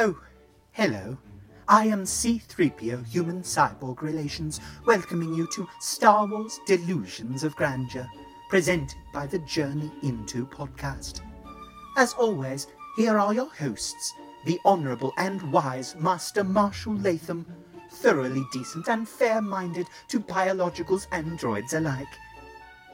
[0.00, 0.16] Oh,
[0.70, 1.18] hello.
[1.66, 8.06] I am C3PO Human Cyborg Relations, welcoming you to Star Wars Delusions of Grandeur,
[8.48, 11.22] presented by the Journey Into podcast.
[11.96, 14.14] As always, here are your hosts,
[14.44, 17.44] the Honourable and Wise Master Marshall Latham,
[17.90, 22.06] thoroughly decent and fair minded to biologicals and droids alike,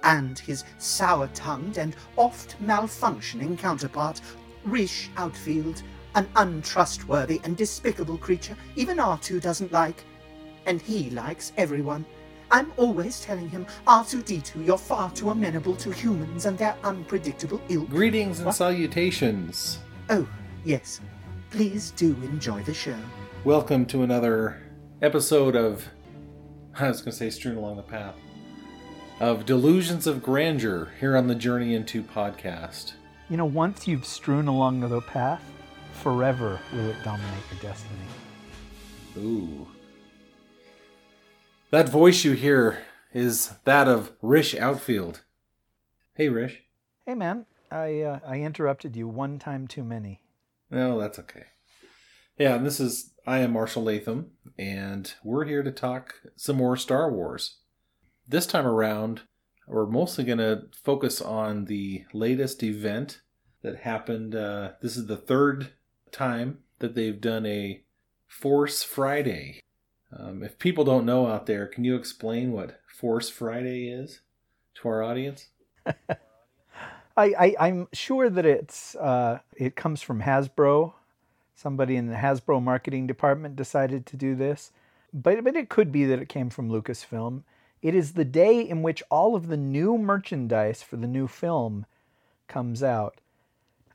[0.04, 4.22] and his sour tongued and oft malfunctioning counterpart,
[4.64, 5.82] Rish Outfield,
[6.14, 10.04] an untrustworthy and despicable creature even R2 doesn't like.
[10.66, 12.06] And he likes everyone.
[12.50, 17.88] I'm always telling him, R2D2, you're far too amenable to humans and their unpredictable ilk.
[17.90, 18.54] Greetings and What?
[18.54, 19.78] salutations.
[20.08, 20.28] Oh,
[20.64, 21.00] yes.
[21.50, 22.96] Please do enjoy the show.
[23.44, 24.62] Welcome to another
[25.02, 25.88] episode of,
[26.78, 28.14] I was going to say strewn along the path,
[29.20, 32.92] of Delusions of Grandeur here on the Journey Into podcast.
[33.28, 35.42] You know, once you've strewn along the path,
[35.94, 38.06] forever will it dominate your destiny.
[39.16, 39.66] Ooh.
[41.70, 45.22] That voice you hear is that of Rish Outfield.
[46.14, 46.62] Hey, Rish.
[47.06, 50.20] Hey, man, I uh, I interrupted you one time too many.
[50.70, 51.44] No, that's okay.
[52.38, 56.76] Yeah, and this is I am Marshall Latham, and we're here to talk some more
[56.76, 57.58] Star Wars.
[58.26, 59.22] This time around,
[59.66, 63.20] we're mostly going to focus on the latest event
[63.62, 64.34] that happened.
[64.34, 65.72] Uh, this is the third
[66.14, 67.82] time that they've done a
[68.26, 69.60] Force Friday.
[70.16, 74.20] Um, if people don't know out there, can you explain what Force Friday is
[74.76, 75.48] to our audience?
[77.16, 80.94] I, I'm sure that it's uh, it comes from Hasbro.
[81.54, 84.72] Somebody in the Hasbro marketing department decided to do this,
[85.12, 87.42] but but it could be that it came from Lucasfilm.
[87.82, 91.86] It is the day in which all of the new merchandise for the new film
[92.48, 93.20] comes out.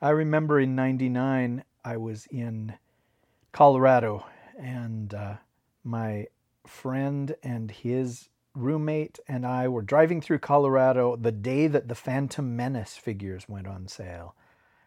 [0.02, 2.78] I remember in '99 I was in
[3.52, 4.24] Colorado,
[4.60, 5.38] and uh,
[5.84, 6.28] my
[6.68, 12.56] friend and his roommate and I were driving through Colorado the day that the Phantom
[12.56, 14.36] Menace figures went on sale.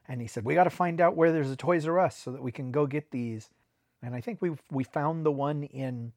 [0.06, 2.30] And he said, "We got to find out where there's a Toys R Us so
[2.30, 3.50] that we can go get these."
[4.00, 6.12] And I think we we found the one in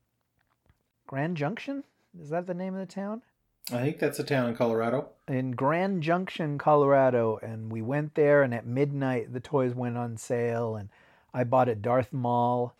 [1.07, 1.84] Grand Junction.
[2.22, 3.23] Is that the name of the town?
[3.72, 5.09] I think that's a town in Colorado.
[5.28, 8.44] in Grand Junction, Colorado, and we went there.
[8.44, 10.90] And at midnight, the toys went on sale, and
[11.34, 12.76] I bought at Darth Maul,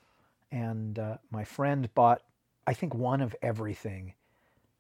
[0.52, 2.22] and uh, my friend bought,
[2.68, 4.14] I think, one of everything.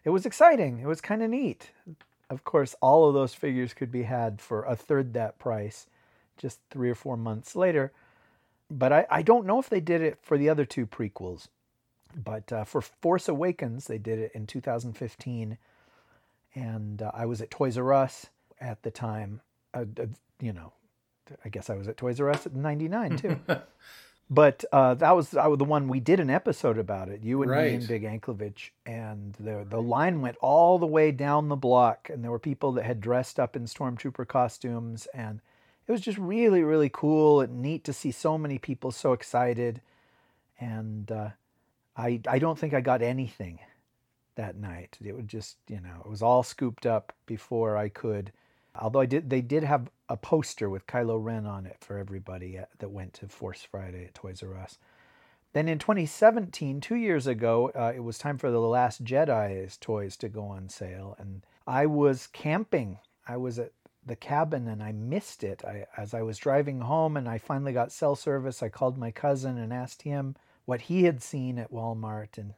[0.04, 0.80] It was exciting.
[0.80, 1.72] It was kind of neat.
[2.30, 5.88] Of course, all of those figures could be had for a third that price,
[6.38, 7.92] just three or four months later.
[8.70, 11.48] But I, I don't know if they did it for the other two prequels.
[12.16, 15.58] But uh, for Force Awakens, they did it in 2015
[16.56, 18.28] and uh, I was at Toys R Us
[18.60, 19.42] at the time.
[19.74, 20.06] Uh, uh,
[20.40, 20.72] you know,
[21.44, 23.40] I guess I was at Toys R Us at '99 too.
[24.30, 27.24] but uh, that was the one we did an episode about it.
[27.24, 31.50] You and me and Big Anklevich, and the the line went all the way down
[31.50, 35.42] the block, and there were people that had dressed up in stormtrooper costumes, and
[35.88, 39.82] it was just really really cool and neat to see so many people so excited.
[40.58, 41.30] And uh,
[41.98, 43.60] I I don't think I got anything
[44.36, 44.98] that night.
[45.04, 48.32] It would just, you know, it was all scooped up before I could.
[48.80, 52.58] Although I did, they did have a poster with Kylo Ren on it for everybody
[52.58, 54.78] at, that went to Force Friday at Toys R Us.
[55.54, 60.18] Then in 2017, two years ago, uh, it was time for the Last Jedi's toys
[60.18, 63.00] to go on sale, and I was camping.
[63.26, 63.72] I was at
[64.06, 65.64] the cabin and I missed it.
[65.66, 69.12] I, as I was driving home and I finally got cell service, I called my
[69.12, 70.36] cousin and asked him
[70.66, 72.54] what he had seen at Walmart, and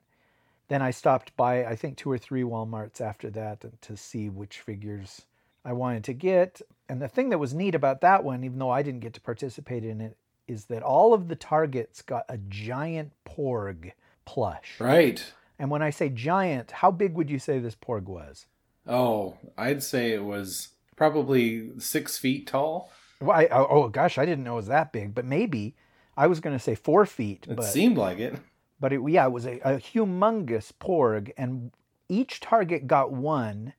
[0.67, 4.59] then I stopped by, I think, two or three Walmarts after that to see which
[4.59, 5.21] figures
[5.63, 6.61] I wanted to get.
[6.89, 9.21] And the thing that was neat about that one, even though I didn't get to
[9.21, 10.17] participate in it,
[10.47, 13.91] is that all of the targets got a giant Porg
[14.25, 14.79] plush.
[14.79, 15.33] Right.
[15.59, 18.45] And when I say giant, how big would you say this Porg was?
[18.85, 22.91] Oh, I'd say it was probably six feet tall.
[23.19, 25.75] Well, I, oh, oh gosh, I didn't know it was that big, but maybe
[26.15, 27.45] I was going to say four feet.
[27.49, 28.35] It but seemed like it.
[28.79, 31.71] But it, yeah, it was a, a humongous porg, and
[32.09, 33.73] each target got one,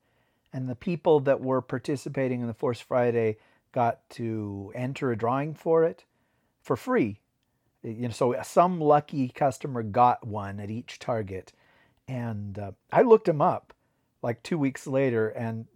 [0.53, 3.37] and the people that were participating in the Force Friday
[3.73, 6.05] got to enter a drawing for it
[6.63, 7.21] for free.
[7.83, 11.53] You know, so some lucky customer got one at each target,
[12.09, 13.73] and uh, I looked them up
[14.21, 15.67] like two weeks later, and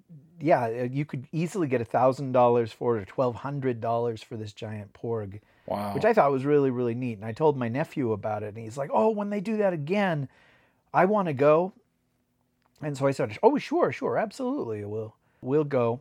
[0.41, 4.37] yeah, you could easily get a thousand dollars for it or twelve hundred dollars for
[4.37, 5.94] this giant porg Wow.
[5.94, 7.19] which I thought was really, really neat.
[7.19, 9.73] And I told my nephew about it, and he's like, "Oh, when they do that
[9.73, 10.29] again,
[10.93, 11.73] I want to go."
[12.81, 16.00] And so I said, "Oh, sure, sure, absolutely, we'll we'll go."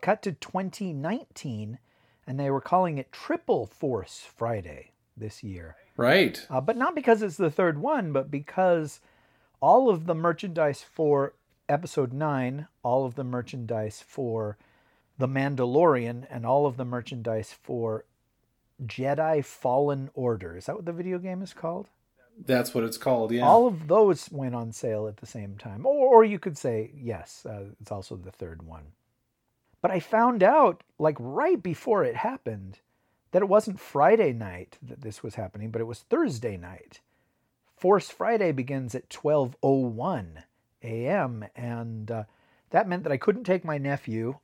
[0.00, 1.78] Cut to 2019,
[2.26, 5.76] and they were calling it Triple Force Friday this year.
[5.96, 6.44] Right.
[6.48, 9.00] Uh, but not because it's the third one, but because
[9.60, 11.34] all of the merchandise for
[11.68, 14.56] episode 9, all of the merchandise for
[15.18, 18.04] The Mandalorian, and all of the merchandise for
[18.86, 20.56] Jedi Fallen Order.
[20.56, 21.88] Is that what the video game is called?
[22.46, 23.32] That's what it's called.
[23.32, 23.46] Yeah.
[23.46, 25.84] All of those went on sale at the same time.
[25.84, 28.84] Or, or you could say, yes, uh, it's also the third one.
[29.82, 32.78] But I found out, like right before it happened,
[33.32, 37.00] that it wasn't Friday night that this was happening, but it was Thursday night.
[37.76, 40.44] Force Friday begins at 12:01
[40.82, 41.44] a.m.
[41.56, 42.24] and uh,
[42.70, 44.38] that meant that I couldn't take my nephew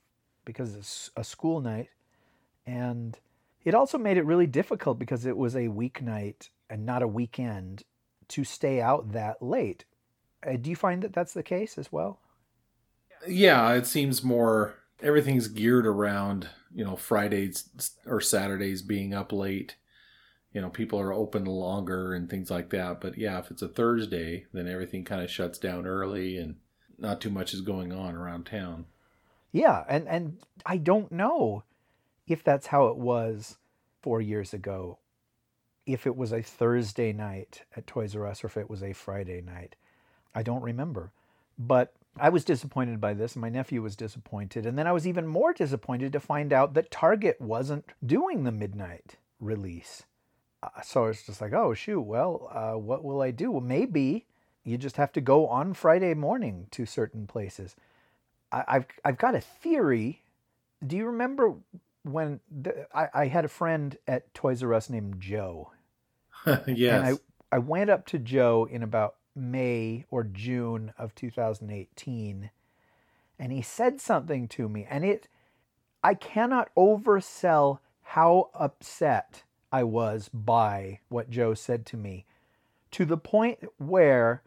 [0.44, 1.90] because it's a school night,
[2.64, 3.18] and
[3.66, 7.82] it also made it really difficult because it was a weeknight and not a weekend
[8.28, 9.84] to stay out that late.
[10.46, 12.20] Uh, do you find that that's the case as well?
[13.26, 17.68] Yeah, it seems more everything's geared around you know Fridays
[18.06, 19.74] or Saturdays being up late.
[20.52, 23.00] You know, people are open longer and things like that.
[23.00, 26.54] But yeah, if it's a Thursday, then everything kind of shuts down early and
[26.98, 28.86] not too much is going on around town.
[29.50, 31.64] Yeah, and and I don't know
[32.26, 33.58] if that's how it was
[34.02, 34.98] 4 years ago.
[35.86, 38.92] If it was a Thursday night at Toys R Us or if it was a
[38.92, 39.76] Friday night.
[40.34, 41.12] I don't remember.
[41.58, 44.66] But I was disappointed by this, my nephew was disappointed.
[44.66, 48.52] And then I was even more disappointed to find out that Target wasn't doing the
[48.52, 50.04] midnight release.
[50.62, 53.50] Uh, so it's just like, oh, shoot, well, uh, what will I do?
[53.50, 54.26] Well, maybe
[54.64, 57.76] you just have to go on Friday morning to certain places.
[58.50, 60.22] I, have I've got a theory.
[60.86, 61.54] Do you remember
[62.12, 65.72] when the, I, I had a friend at Toys R Us named Joe?
[66.46, 66.60] yes.
[66.66, 72.50] And I, I went up to Joe in about May or June of 2018
[73.38, 75.28] and he said something to me and it
[76.02, 79.42] I cannot oversell how upset
[79.72, 82.24] I was by what Joe said to me
[82.92, 84.42] to the point where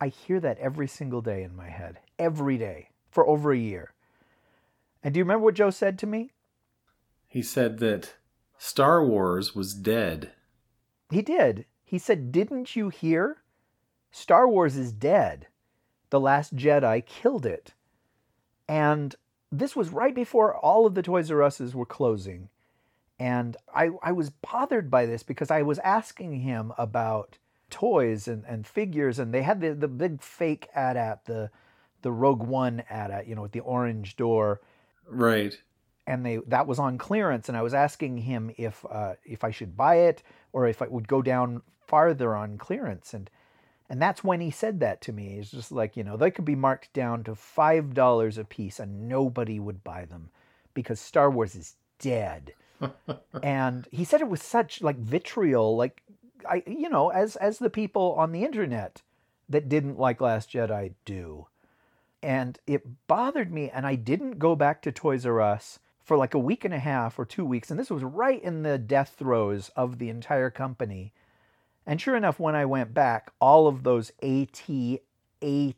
[0.00, 3.94] I hear that every single day in my head, every day for over a year.
[5.02, 6.32] And do you remember what Joe said to me?
[7.28, 8.14] He said that
[8.58, 10.32] Star Wars was dead.
[11.10, 11.66] He did.
[11.84, 13.42] He said, Didn't you hear?
[14.10, 15.48] Star Wars is dead.
[16.10, 17.74] The Last Jedi killed it.
[18.68, 19.14] And
[19.52, 22.48] this was right before all of the Toys R Us's were closing.
[23.18, 27.38] And I, I was bothered by this because I was asking him about
[27.70, 31.50] toys and, and figures, and they had the, the big fake ad at the
[32.02, 34.60] the Rogue One ad at, you know, with the orange door.
[35.08, 35.60] Right.
[36.06, 39.50] And they that was on clearance, and I was asking him if uh, if I
[39.50, 40.22] should buy it
[40.52, 43.12] or if I would go down farther on clearance.
[43.14, 43.30] And
[43.88, 45.36] and that's when he said that to me.
[45.36, 49.08] He's just like, you know, they could be marked down to $5 a piece and
[49.08, 50.30] nobody would buy them
[50.74, 52.52] because Star Wars is dead.
[53.42, 56.02] and he said it with such like vitriol, like
[56.48, 59.02] I you know, as as the people on the internet
[59.48, 61.46] that didn't like Last Jedi do.
[62.22, 66.32] And it bothered me and I didn't go back to Toys R Us for like
[66.32, 69.14] a week and a half or 2 weeks and this was right in the death
[69.18, 71.12] throes of the entire company
[71.86, 74.64] and sure enough, when I went back, all of those AT
[75.40, 75.76] ATCs,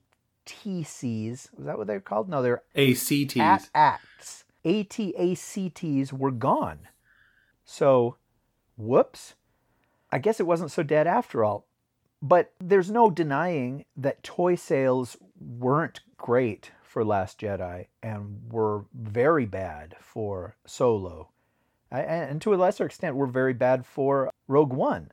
[1.55, 2.31] was that what they're called?
[2.31, 3.37] No, they're ACTs.
[3.37, 4.45] At acts.
[4.65, 6.89] ATACTs were gone.
[7.65, 8.17] So,
[8.79, 9.35] whoops.
[10.11, 11.67] I guess it wasn't so dead after all.
[12.23, 19.47] But there's no denying that toy sales weren't great for Last Jedi and were very
[19.47, 21.29] bad for Solo.
[21.91, 25.11] And to a lesser extent, were very bad for Rogue One.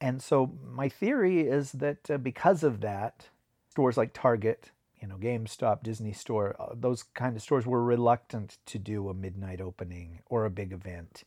[0.00, 3.28] And so my theory is that uh, because of that,
[3.70, 8.58] stores like Target, you know, GameStop, Disney Store, uh, those kind of stores were reluctant
[8.66, 11.24] to do a midnight opening or a big event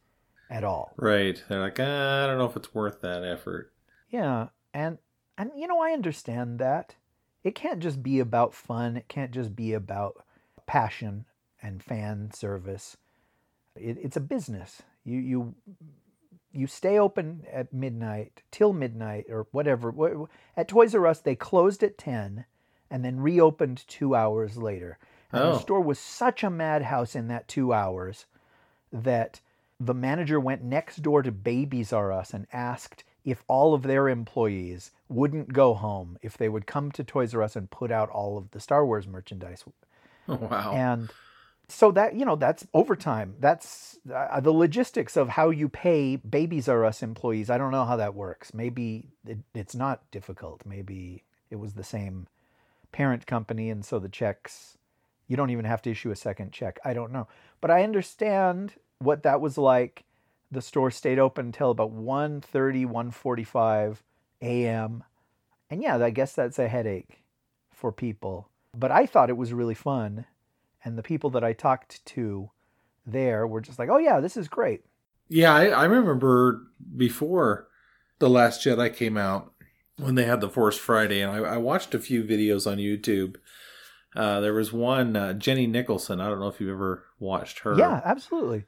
[0.50, 0.94] at all.
[0.96, 1.42] Right.
[1.50, 3.74] They're like, ah, I don't know if it's worth that effort.
[4.10, 4.98] Yeah, and
[5.38, 6.96] and you know, I understand that.
[7.44, 8.98] It can't just be about fun.
[8.98, 10.24] It can't just be about
[10.66, 11.26] passion
[11.62, 12.98] and fan service.
[13.76, 14.82] It, it's a business.
[15.04, 15.56] You you
[16.52, 20.28] you stay open at midnight till midnight or whatever.
[20.58, 22.46] At Toys R Us, they closed at 10
[22.90, 24.98] and then reopened two hours later.
[25.32, 25.52] And Oh.
[25.54, 28.26] the store was such a madhouse in that two hours
[28.92, 29.40] that
[29.80, 34.10] the manager went next door to Babies R Us and asked if all of their
[34.10, 38.10] employees wouldn't go home if they would come to Toys R Us and put out
[38.10, 39.64] all of the Star Wars merchandise.
[40.28, 40.72] Wow.
[40.74, 41.12] and
[41.68, 43.36] so that you know that's overtime.
[43.40, 47.86] That's uh, the logistics of how you pay babies r us employees i don't know
[47.86, 48.54] how that works.
[48.54, 50.64] Maybe it, it's not difficult.
[50.66, 52.28] Maybe it was the same
[52.92, 54.78] parent company and so the checks
[55.28, 56.80] you don't even have to issue a second check.
[56.84, 57.28] I don't know.
[57.62, 60.04] But i understand what that was like
[60.52, 63.98] the store stayed open until about 1.30, 1.45
[64.42, 65.04] a.m.
[65.70, 67.24] And yeah, I guess that's a headache
[67.72, 68.50] for people.
[68.78, 70.26] But I thought it was really fun.
[70.84, 72.50] And the people that I talked to
[73.06, 74.84] there were just like, oh, yeah, this is great.
[75.30, 76.68] Yeah, I, I remember
[76.98, 77.68] before
[78.20, 79.54] The Last Jedi came out
[79.98, 83.38] when they had the Force Friday, and I, I watched a few videos on YouTube.
[84.16, 86.20] Uh, there was one, uh, Jenny Nicholson.
[86.20, 87.78] I don't know if you've ever watched her.
[87.78, 88.66] Yeah, absolutely.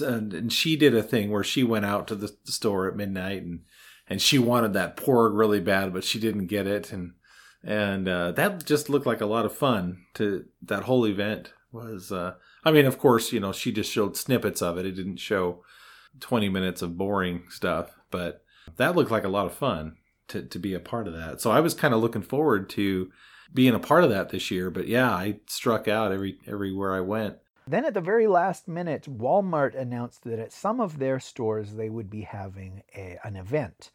[0.00, 3.60] And, she did a thing where she went out to the store at midnight and
[4.08, 7.14] and she wanted that porg really bad, but she didn't get it, and
[7.62, 10.04] and uh, that just looked like a lot of fun.
[10.14, 14.16] To that whole event was, uh, I mean, of course, you know, she just showed
[14.16, 14.86] snippets of it.
[14.86, 15.64] It didn't show
[16.20, 18.42] twenty minutes of boring stuff, but
[18.76, 19.96] that looked like a lot of fun
[20.28, 21.40] to to be a part of that.
[21.40, 23.10] So I was kind of looking forward to
[23.52, 24.70] being a part of that this year.
[24.70, 27.36] But yeah, I struck out every everywhere I went.
[27.68, 31.88] Then at the very last minute, Walmart announced that at some of their stores they
[31.88, 33.90] would be having a, an event.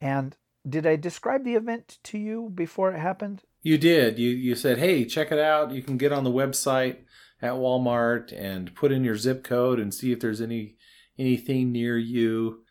[0.00, 0.36] And
[0.68, 3.44] did I describe the event to you before it happened?
[3.62, 4.18] You did.
[4.18, 5.70] You you said, "Hey, check it out.
[5.70, 6.98] You can get on the website
[7.40, 10.76] at Walmart and put in your zip code and see if there's any
[11.18, 12.64] anything near you."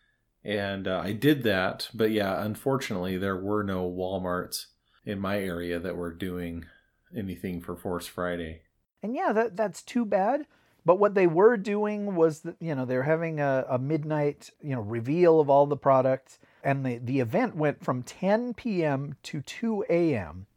[0.44, 4.66] And uh, I did that, but yeah, unfortunately, there were no WalMarts
[5.04, 6.66] in my area that were doing
[7.16, 8.62] anything for Force Friday.
[9.06, 10.48] And yeah, that that's too bad.
[10.84, 14.76] But what they were doing was that you know they're having a, a midnight you
[14.76, 19.16] know reveal of all the products and the, the event went from 10 p.m.
[19.22, 20.48] to 2 a.m.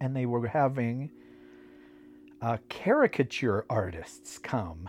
[0.00, 1.12] And they were having
[2.42, 4.88] uh, caricature artists come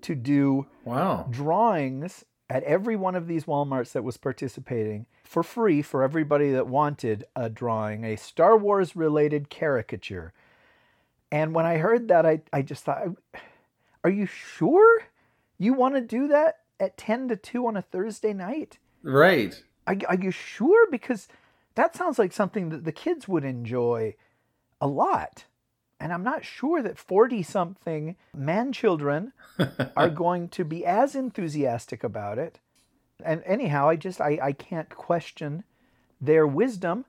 [0.00, 1.26] to do wow.
[1.28, 6.66] drawings at every one of these Walmarts that was participating for free for everybody that
[6.66, 10.32] wanted a drawing, a Star Wars related caricature.
[11.34, 13.08] And when I heard that, I, I just thought,
[14.04, 15.02] are you sure
[15.58, 18.78] you want to do that at 10 to 2 on a Thursday night?
[19.02, 19.60] Right.
[19.88, 20.88] Are, are you sure?
[20.92, 21.26] Because
[21.74, 24.14] that sounds like something that the kids would enjoy
[24.80, 25.46] a lot.
[25.98, 29.32] And I'm not sure that 40 something man children
[29.96, 32.60] are going to be as enthusiastic about it.
[33.24, 35.64] And anyhow, I just I, I can't question
[36.20, 37.06] their wisdom,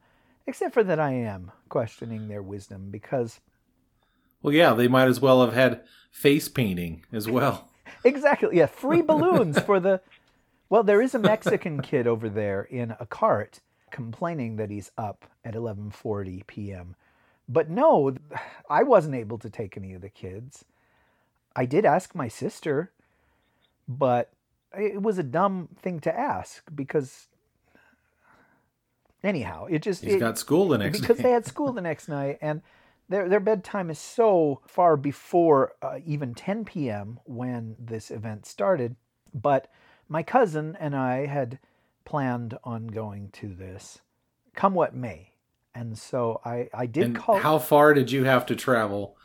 [0.48, 3.39] except for that I am questioning their wisdom because
[4.46, 7.68] Well yeah, they might as well have had face painting as well.
[8.04, 8.58] exactly.
[8.58, 10.02] Yeah, free balloons for the
[10.70, 15.25] well, there is a Mexican kid over there in a cart complaining that he's up
[15.44, 16.96] at 11:40 p.m.
[17.50, 18.16] But no,
[18.70, 20.64] I wasn't able to take any of the kids.
[21.56, 22.92] I did ask my sister,
[23.88, 24.32] but
[24.78, 27.30] it was a dumb thing to ask because
[29.24, 31.24] anyhow, it just He's it, got school the next because day.
[31.24, 32.62] they had school the next night and
[33.10, 37.20] their their bedtime is so far before uh, even 10 p.m.
[37.26, 38.96] when this event started,
[39.34, 39.72] but
[40.08, 41.60] my cousin and I had
[42.04, 44.02] planned on going to this,
[44.56, 45.32] come what may.
[45.74, 47.38] And so I, I did and call.
[47.38, 49.18] How far did you have to travel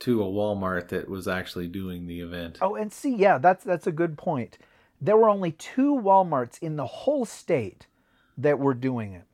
[0.00, 2.58] to a Walmart that was actually doing the event?
[2.60, 4.58] Oh, and see, yeah, that's that's a good point.
[5.00, 7.86] There were only two Walmarts in the whole state
[8.36, 9.24] that were doing it.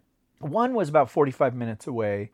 [0.40, 2.31] One was about 45 minutes away,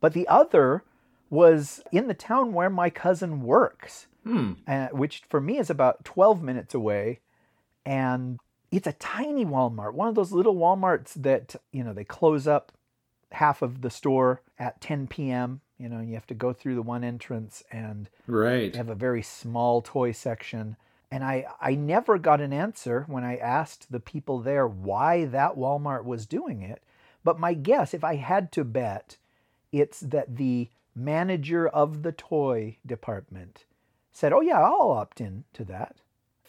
[0.00, 0.84] but the other
[1.32, 4.52] was in the town where my cousin works, Hmm.
[4.66, 7.20] uh, which for me is about 12 minutes away.
[7.86, 8.38] And
[8.70, 12.70] it's a tiny Walmart, one of those little Walmarts that, you know, they close up
[13.32, 15.62] half of the store at 10 p.m.
[15.78, 18.76] You know, and you have to go through the one entrance and Right.
[18.76, 20.76] have a very small toy section.
[21.10, 25.56] And I, I never got an answer when I asked the people there why that
[25.56, 26.82] Walmart was doing it.
[27.24, 29.16] But my guess, if I had to bet,
[29.72, 33.64] it's that the manager of the toy department
[34.12, 35.96] said, Oh, yeah, I'll opt in to that.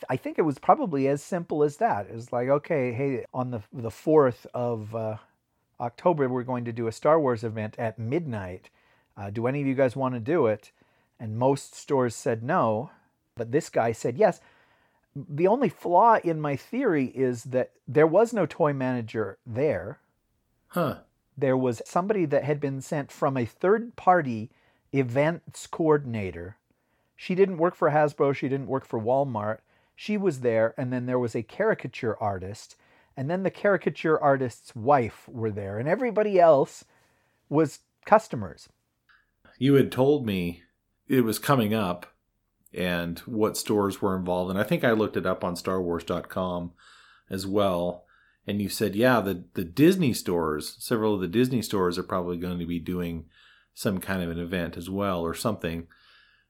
[0.09, 2.07] I think it was probably as simple as that.
[2.07, 5.17] It was like, okay, hey, on the the fourth of uh,
[5.79, 8.69] October, we're going to do a Star Wars event at midnight.
[9.15, 10.71] Uh, do any of you guys want to do it?
[11.19, 12.91] And most stores said no,
[13.35, 14.41] but this guy said yes.
[15.15, 19.99] The only flaw in my theory is that there was no toy manager there.
[20.69, 20.99] Huh.
[21.37, 24.51] There was somebody that had been sent from a third party
[24.93, 26.57] events coordinator.
[27.15, 29.59] She didn't work for Hasbro, she didn't work for Walmart.
[29.95, 32.75] She was there, and then there was a caricature artist,
[33.15, 36.83] and then the caricature artist's wife were there, and everybody else
[37.49, 38.69] was customers.
[39.57, 40.63] You had told me
[41.07, 42.07] it was coming up
[42.73, 44.49] and what stores were involved.
[44.49, 46.71] And I think I looked it up on StarWars.com
[47.29, 48.02] as well.
[48.45, 52.37] And you said, yeah, the, the Disney stores, several of the Disney stores are probably
[52.37, 53.25] going to be doing
[53.73, 55.87] some kind of an event as well or something.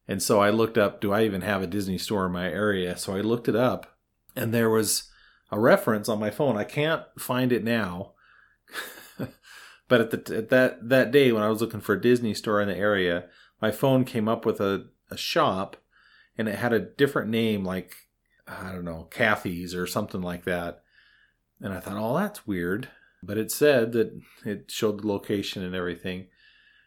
[0.08, 2.98] And so I looked up, do I even have a Disney store in my area?
[2.98, 3.98] So I looked it up
[4.36, 5.10] and there was
[5.52, 6.58] a reference on my phone.
[6.58, 8.14] I can't find it now.
[9.88, 12.62] but at, the, at that that day when I was looking for a Disney store
[12.62, 13.26] in the area,
[13.62, 15.78] my phone came up with a, a shop
[16.38, 17.96] and it had a different name like
[18.48, 20.83] I don't know, Kathy's or something like that.
[21.64, 22.90] And I thought, "Oh, that's weird."
[23.24, 26.28] But it said that it showed the location and everything.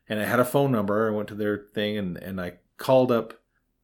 [0.09, 1.09] And it had a phone number.
[1.09, 3.35] I went to their thing and and I called up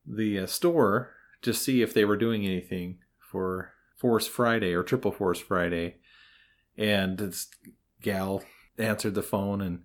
[0.06, 5.12] the uh, store to see if they were doing anything for Force Friday or Triple
[5.12, 5.96] Force Friday.
[6.76, 7.48] And this
[8.00, 8.44] gal
[8.78, 9.82] answered the phone and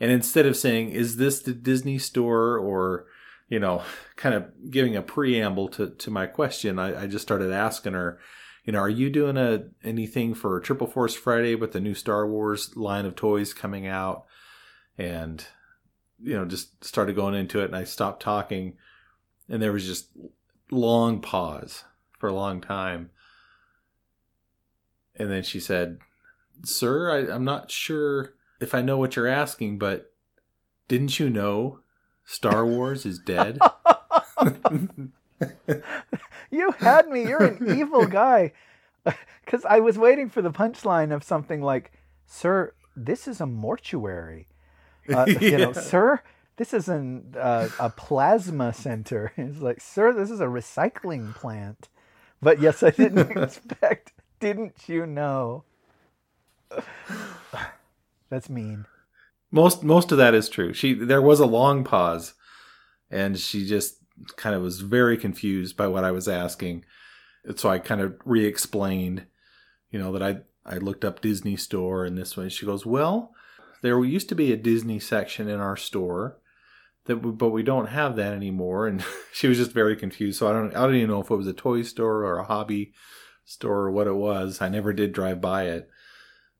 [0.00, 3.06] and instead of saying, "Is this the Disney store?" or
[3.50, 3.82] you know,
[4.16, 8.18] kind of giving a preamble to to my question, I, I just started asking her,
[8.64, 12.26] you know, are you doing a anything for Triple Force Friday with the new Star
[12.26, 14.26] Wars line of toys coming out?
[14.98, 15.44] And
[16.22, 18.74] you know, just started going into it, and I stopped talking,
[19.48, 20.10] and there was just
[20.70, 21.84] long pause
[22.18, 23.10] for a long time.
[25.16, 25.98] And then she said,
[26.64, 30.12] Sir, I, I'm not sure if I know what you're asking, but
[30.88, 31.80] didn't you know
[32.24, 33.58] Star Wars is dead?
[36.50, 37.26] you had me.
[37.26, 38.52] You're an evil guy.
[39.44, 41.90] Because I was waiting for the punchline of something like,
[42.24, 44.46] Sir, this is a mortuary.
[45.12, 45.40] Uh, yeah.
[45.40, 46.22] You know, Sir,
[46.56, 49.32] this is an, uh, a plasma center.
[49.36, 51.88] It's like, Sir, this is a recycling plant.
[52.40, 54.12] But yes, I didn't expect.
[54.38, 55.64] Didn't you know?
[58.30, 58.86] That's mean.
[59.50, 60.72] Most most of that is true.
[60.72, 62.34] She there was a long pause,
[63.10, 63.96] and she just
[64.36, 66.84] kind of was very confused by what I was asking.
[67.56, 69.26] So I kind of re-explained,
[69.90, 72.48] you know, that I I looked up Disney store and this way.
[72.48, 73.32] She goes, well,
[73.82, 76.38] there used to be a Disney section in our store,
[77.06, 78.86] that but we don't have that anymore.
[78.86, 80.38] And she was just very confused.
[80.38, 82.44] So I don't I don't even know if it was a toy store or a
[82.44, 82.92] hobby
[83.44, 84.60] store or what it was.
[84.60, 85.88] I never did drive by it.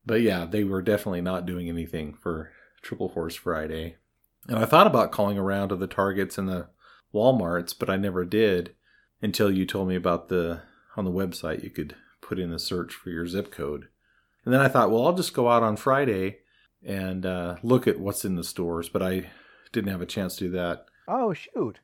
[0.04, 2.50] But yeah, they were definitely not doing anything for
[2.82, 3.96] Triple Force Friday.
[4.48, 6.68] And I thought about calling around to the Targets and the
[7.14, 8.74] Walmarts, but I never did
[9.22, 10.62] until you told me about the
[10.96, 13.88] on the website you could put in a search for your zip code.
[14.44, 16.38] And then I thought, well, I'll just go out on Friday
[16.84, 19.30] and uh, look at what's in the stores, but I
[19.72, 20.86] didn't have a chance to do that.
[21.06, 21.80] Oh shoot!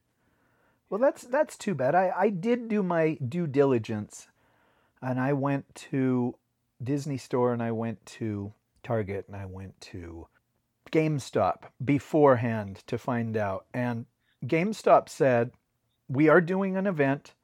[0.89, 1.95] Well, that's that's too bad.
[1.95, 4.29] I I did do my due diligence,
[5.03, 6.37] and I went to
[6.83, 10.29] Disney Store and I went to Target and I went to
[10.93, 13.67] GameStop beforehand to find out.
[13.73, 14.07] And
[14.44, 15.53] GameStop said,
[16.09, 17.35] "We are doing an event,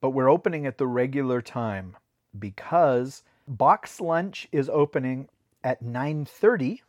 [0.00, 1.96] but we're opening at the regular time
[2.38, 5.28] because Box Lunch is opening
[5.64, 6.82] at 9:30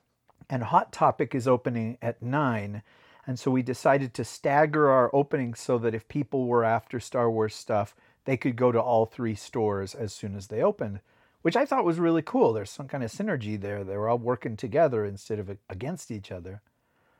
[0.49, 2.83] and Hot Topic is opening at 9."
[3.25, 7.31] And so we decided to stagger our openings so that if people were after Star
[7.31, 7.95] Wars stuff,
[8.25, 10.99] they could go to all three stores as soon as they opened
[11.43, 12.53] which I thought was really cool.
[12.53, 13.83] There's some kind of synergy there.
[13.83, 16.61] They were all working together instead of against each other.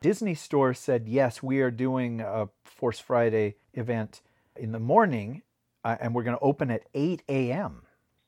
[0.04, 4.20] Disney Store said, yes, we are doing a Force Friday event
[4.54, 5.40] in the morning,
[5.82, 7.84] uh, and we're going to open at 8 a.m.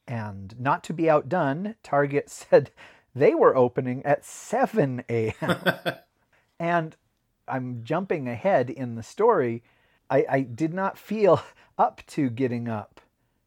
[0.09, 2.71] And not to be outdone, Target said
[3.15, 5.59] they were opening at 7 a.m.
[6.59, 6.97] and
[7.47, 9.63] I'm jumping ahead in the story.
[10.09, 11.43] I, I, did not feel
[11.79, 13.03] up to getting up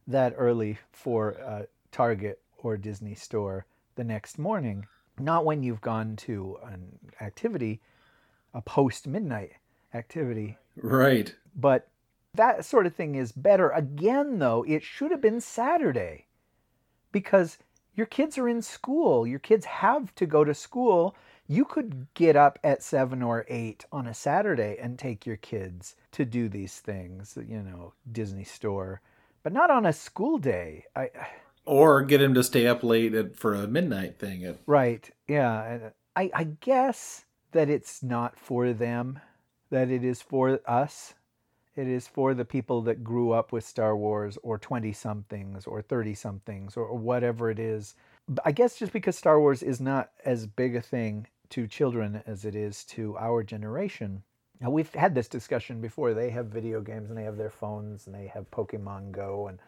[0.05, 3.65] that early for uh, Target or Disney store
[3.95, 4.85] the next morning,
[5.17, 7.81] not when you've gone to an activity,
[8.53, 9.53] a post midnight
[9.93, 10.57] activity.
[10.75, 11.33] Right.
[11.55, 11.87] But
[12.35, 13.69] that sort of thing is better.
[13.69, 16.27] Again, though, it should have been Saturday
[17.11, 17.57] because
[17.95, 19.25] your kids are in school.
[19.27, 21.15] Your kids have to go to school.
[21.47, 25.95] You could get up at seven or eight on a Saturday and take your kids
[26.11, 29.01] to do these things, you know, Disney store,
[29.41, 30.85] but not on a school day.
[30.95, 31.09] I,
[31.65, 34.45] or get him to stay up late at, for a midnight thing.
[34.45, 34.59] At...
[34.67, 35.09] Right.
[35.27, 35.89] Yeah.
[36.15, 39.19] I, I guess that it's not for them,
[39.69, 41.13] that it is for us.
[41.75, 45.81] It is for the people that grew up with Star Wars or 20 somethings or
[45.81, 47.95] 30 somethings or, whatever it is.
[48.43, 52.45] I guess just because Star Wars is not as big a thing to children as
[52.45, 54.23] it is to our generation.
[54.61, 56.13] Now, we've had this discussion before.
[56.13, 59.59] They have video games and they have their phones and they have Pokemon Go and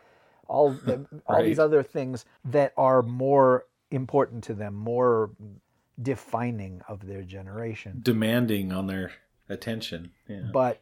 [0.48, 1.46] all the, all right.
[1.46, 5.32] these other things that are more important to them, more
[6.02, 9.12] defining of their generation, demanding on their
[9.50, 10.12] attention.
[10.28, 10.50] Yeah.
[10.52, 10.80] But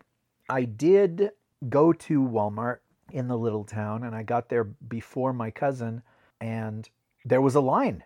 [0.50, 1.32] I did
[1.68, 2.80] go to Walmart
[3.12, 6.02] in the little town, and I got there before my cousin,
[6.40, 6.90] and
[7.26, 8.04] there was a line.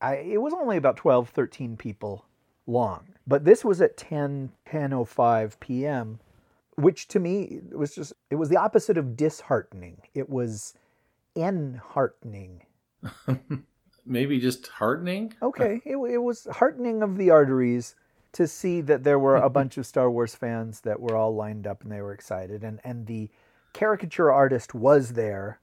[0.00, 2.24] I, it was only about 12, 13 people
[2.66, 6.20] long, but this was at 10, 10.05 p.m
[6.76, 10.72] which to me was just it was the opposite of disheartening it was
[11.36, 12.60] enheartening.
[14.10, 15.34] Maybe just heartening.
[15.40, 17.94] Okay, it, it was heartening of the arteries
[18.32, 21.66] to see that there were a bunch of Star Wars fans that were all lined
[21.66, 23.30] up and they were excited, and and the
[23.72, 25.60] caricature artist was there.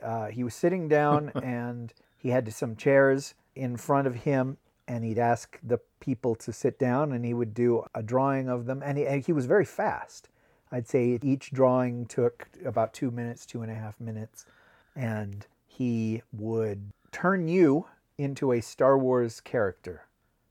[0.00, 5.04] Uh, he was sitting down and he had some chairs in front of him, and
[5.04, 8.80] he'd ask the people to sit down, and he would do a drawing of them,
[8.84, 10.28] and he, and he was very fast.
[10.70, 14.46] I'd say each drawing took about two minutes, two and a half minutes,
[14.94, 20.06] and he would turn you into a Star Wars character.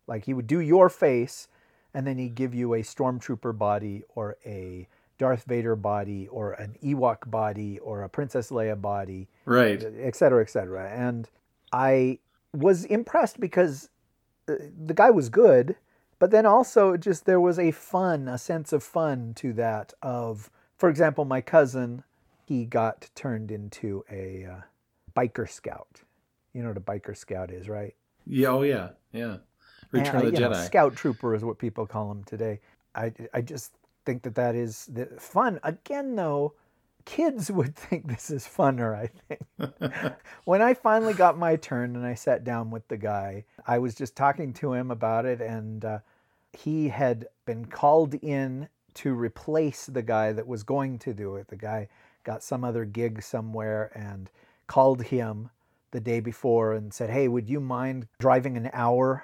[0.07, 1.47] Like he would do your face,
[1.93, 6.75] and then he'd give you a stormtrooper body or a Darth Vader body or an
[6.83, 9.83] Ewok body or a Princess Leia body, Right.
[9.83, 10.89] et cetera, et cetera.
[10.89, 11.29] And
[11.73, 12.19] I
[12.53, 13.89] was impressed because
[14.47, 14.53] uh,
[14.85, 15.75] the guy was good,
[16.19, 19.93] but then also just there was a fun, a sense of fun to that.
[20.01, 22.03] Of, for example, my cousin,
[22.45, 24.61] he got turned into a uh,
[25.15, 26.01] biker scout.
[26.57, 27.93] You know what a biker scout is, right?
[28.25, 28.47] Yeah.
[28.47, 28.89] Oh yeah.
[29.13, 29.37] Yeah.
[29.91, 30.65] Return And, of the you know, Jedi.
[30.65, 32.61] scout trooper is what people call them today.
[32.95, 33.73] I, I just
[34.07, 35.59] think that that is the fun.
[35.61, 36.55] Again, though,
[37.05, 40.15] kids would think this is funner, I think.
[40.45, 43.93] when I finally got my turn and I sat down with the guy, I was
[43.93, 45.99] just talking to him about it, and uh,
[46.53, 51.49] he had been called in to replace the guy that was going to do it.
[51.49, 51.87] The guy
[52.23, 54.31] got some other gig somewhere and
[54.65, 55.51] called him
[55.91, 59.23] the day before and said, Hey, would you mind driving an hour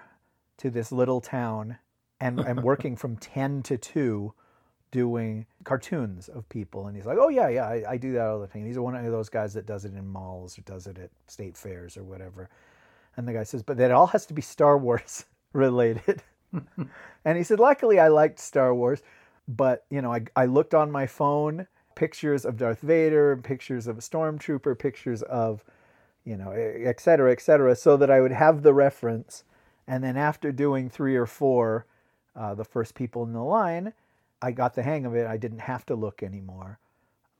[0.58, 1.78] to this little town
[2.20, 4.34] and, and working from 10 to 2
[4.92, 6.88] doing cartoons of people?
[6.88, 8.66] And he's like, Oh, yeah, yeah, I, I do that all the time.
[8.66, 11.58] He's one of those guys that does it in malls or does it at state
[11.58, 12.50] fairs or whatever.
[13.18, 16.24] And the guy says, But that all has to be Star Wars related.
[17.26, 19.02] and he said, Luckily, I liked Star Wars.
[19.48, 23.98] But, you know, I, I looked on my phone pictures of Darth Vader, pictures of
[23.98, 25.64] a stormtrooper, pictures of,
[26.26, 29.44] you know, et cetera, et cetera, so that I would have the reference.
[29.88, 31.86] And then after doing three or four,
[32.36, 33.94] uh, the first people in the line,
[34.42, 35.28] I got the hang of it.
[35.28, 36.80] I didn't have to look anymore.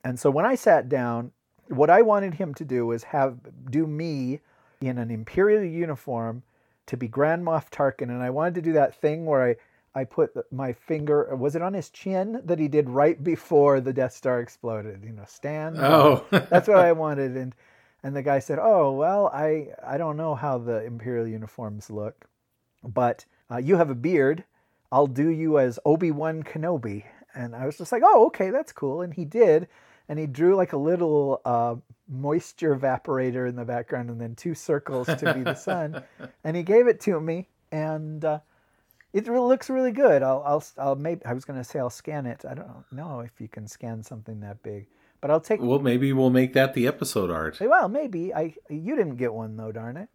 [0.04, 1.32] And so when I sat down,
[1.68, 3.38] what I wanted him to do was have
[3.70, 4.42] do me
[4.82, 6.44] in an Imperial uniform
[6.88, 9.56] to be Grand Moff Tarkin, and I wanted to do that thing where I
[9.96, 13.94] I put my finger was it on his chin that he did right before the
[13.94, 15.04] Death Star exploded.
[15.04, 15.78] You know, stand.
[15.78, 16.26] Oh.
[16.32, 17.56] that's what I wanted, and
[18.04, 22.26] and the guy said, "Oh well, I I don't know how the Imperial uniforms look,
[22.84, 24.44] but uh, you have a beard.
[24.92, 28.72] I'll do you as Obi Wan Kenobi." And I was just like, "Oh, okay, that's
[28.72, 29.68] cool." And he did,
[30.10, 31.76] and he drew like a little uh,
[32.08, 36.04] moisture evaporator in the background, and then two circles to be the sun,
[36.44, 38.24] and he gave it to me, and.
[38.26, 38.40] Uh,
[39.14, 40.24] it really looks really good.
[40.24, 42.44] I'll, I'll, I'll maybe I was going to say I'll scan it.
[42.50, 44.88] I don't know if you can scan something that big,
[45.24, 45.62] but I'll take.
[45.62, 47.58] well, maybe we'll make that the episode art.
[47.62, 48.56] Well, maybe I.
[48.70, 50.10] You didn't get one though, darn it.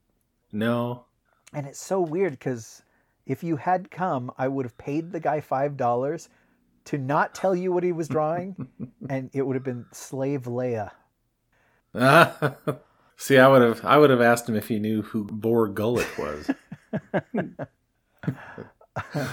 [0.53, 1.07] No.
[1.55, 2.83] And it's so weird because
[3.25, 6.29] if you had come, I would have paid the guy five dollars
[6.85, 8.69] to not tell you what he was drawing,
[9.09, 10.91] and it would have been Slave Leia.
[13.17, 16.19] See, I would have I would have asked him if he knew who Bor Gullet
[16.19, 16.51] was.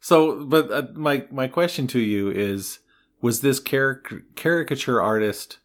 [0.00, 2.80] so, but uh, my my question to you is:
[3.24, 5.56] Was this caric- caricature artist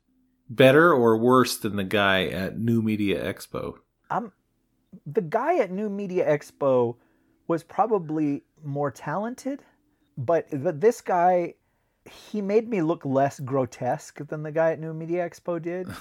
[0.50, 3.74] better or worse than the guy at New Media Expo?
[4.10, 4.32] Um,
[5.06, 6.95] the guy at New Media Expo
[7.50, 9.62] was probably more talented,
[10.17, 11.56] but this guy,
[12.10, 15.89] he made me look less grotesque than the guy at New Media Expo did.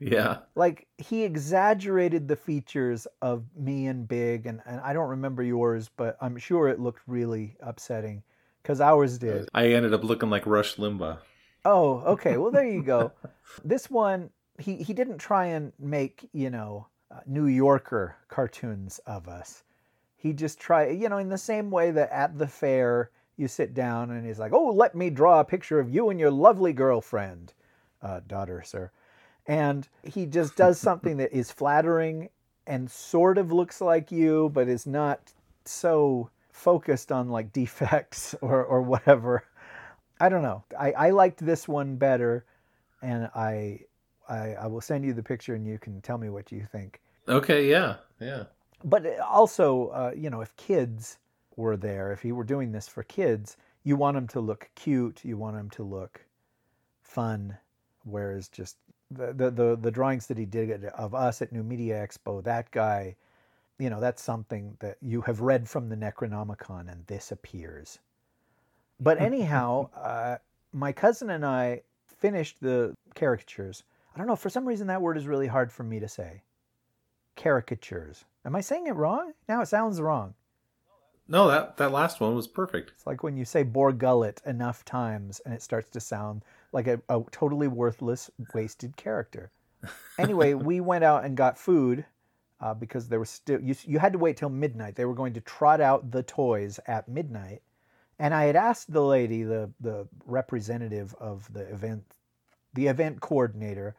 [0.00, 0.42] Yeah.
[0.54, 5.90] like he exaggerated the features of me and Big, and, and I don't remember yours,
[5.96, 8.22] but I'm sure it looked really upsetting
[8.68, 9.48] because ours did.
[9.54, 11.16] I ended up looking like Rush Limbaugh.
[11.64, 12.36] Oh, okay.
[12.36, 13.12] Well, there you go.
[13.64, 14.28] this one,
[14.58, 19.62] he, he didn't try and make, you know, uh, New Yorker cartoons of us.
[20.16, 23.72] He just tried, you know, in the same way that at the fair you sit
[23.72, 26.74] down and he's like, oh, let me draw a picture of you and your lovely
[26.74, 27.54] girlfriend,
[28.02, 28.90] uh, daughter, sir.
[29.46, 32.28] And he just does something that is flattering
[32.66, 35.32] and sort of looks like you, but is not
[35.64, 39.44] so focused on like defects or, or whatever.
[40.20, 40.64] I don't know.
[40.78, 42.44] I, I liked this one better,
[43.02, 43.80] and I,
[44.28, 47.00] I I will send you the picture, and you can tell me what you think.
[47.28, 48.44] Okay, yeah, yeah.
[48.84, 51.18] But also, uh, you know, if kids
[51.56, 55.24] were there, if he were doing this for kids, you want them to look cute,
[55.24, 56.24] you want them to look
[57.02, 57.56] fun,
[58.04, 58.76] whereas just
[59.12, 62.70] the the the, the drawings that he did of us at New Media Expo, that
[62.72, 63.14] guy,
[63.78, 67.98] you know, that's something that you have read from the Necronomicon, and this appears.
[69.00, 70.38] But anyhow, uh,
[70.72, 73.84] my cousin and I finished the caricatures.
[74.14, 76.42] I don't know, for some reason that word is really hard for me to say.
[77.36, 78.24] Caricatures.
[78.44, 79.32] Am I saying it wrong?
[79.48, 80.34] Now it sounds wrong.
[81.28, 82.90] No, that that last one was perfect.
[82.96, 86.86] It's like when you say Bor Gullet enough times and it starts to sound like
[86.86, 89.50] a, a totally worthless, wasted character.
[90.18, 92.04] Anyway, we went out and got food
[92.60, 94.96] uh, because there was still you, you had to wait till midnight.
[94.96, 97.62] They were going to trot out the toys at midnight,
[98.18, 102.04] and I had asked the lady, the the representative of the event,
[102.74, 103.94] the event coordinator,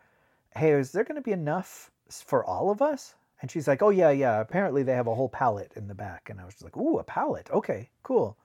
[0.56, 3.90] "Hey, is there going to be enough for all of us?" And she's like, "Oh
[3.90, 4.42] yeah, yeah.
[4.42, 7.00] Apparently they have a whole pallet in the back." And I was just like, "Ooh,
[7.00, 7.50] a pallet.
[7.52, 8.38] Okay, cool."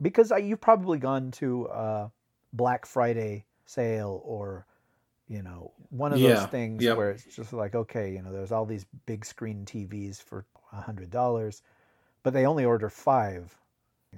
[0.00, 2.10] Because I, you've probably gone to a
[2.52, 4.66] Black Friday sale or
[5.32, 6.96] you know one of Yeah, those things yep.
[6.96, 10.80] where it's just like, okay, you know, there's all these big screen TVs for a
[10.82, 11.62] hundred dollars,
[12.22, 13.56] but they only order five.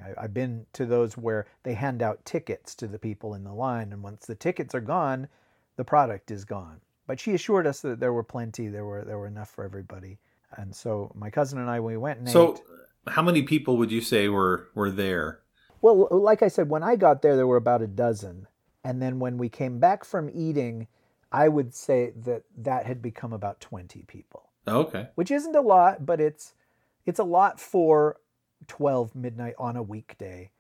[0.05, 3.55] I, I've been to those where they hand out tickets to the people in the
[3.55, 5.29] line, and once the tickets are gone,
[5.77, 6.81] the product is gone.
[7.07, 10.19] But she assured us that there were plenty, there were there were enough for everybody.
[10.57, 12.63] And so my cousin and I, we went and So, ate.
[13.09, 15.41] how many people would you say were were there?
[15.81, 18.47] Well, like I said, when I got there, there were about a dozen,
[18.83, 20.89] and then when we came back from eating,
[21.35, 25.09] I would say that that had become about twenty people, Okay.
[25.17, 26.55] which isn't a lot, but it's
[27.07, 28.17] it's a lot for
[28.67, 30.51] twelve midnight on a weekday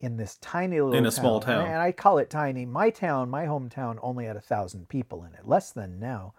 [0.00, 1.66] in this tiny little In a small town.
[1.66, 2.66] And I call it tiny.
[2.66, 6.34] My town, my hometown, only had a thousand people in it, less than now.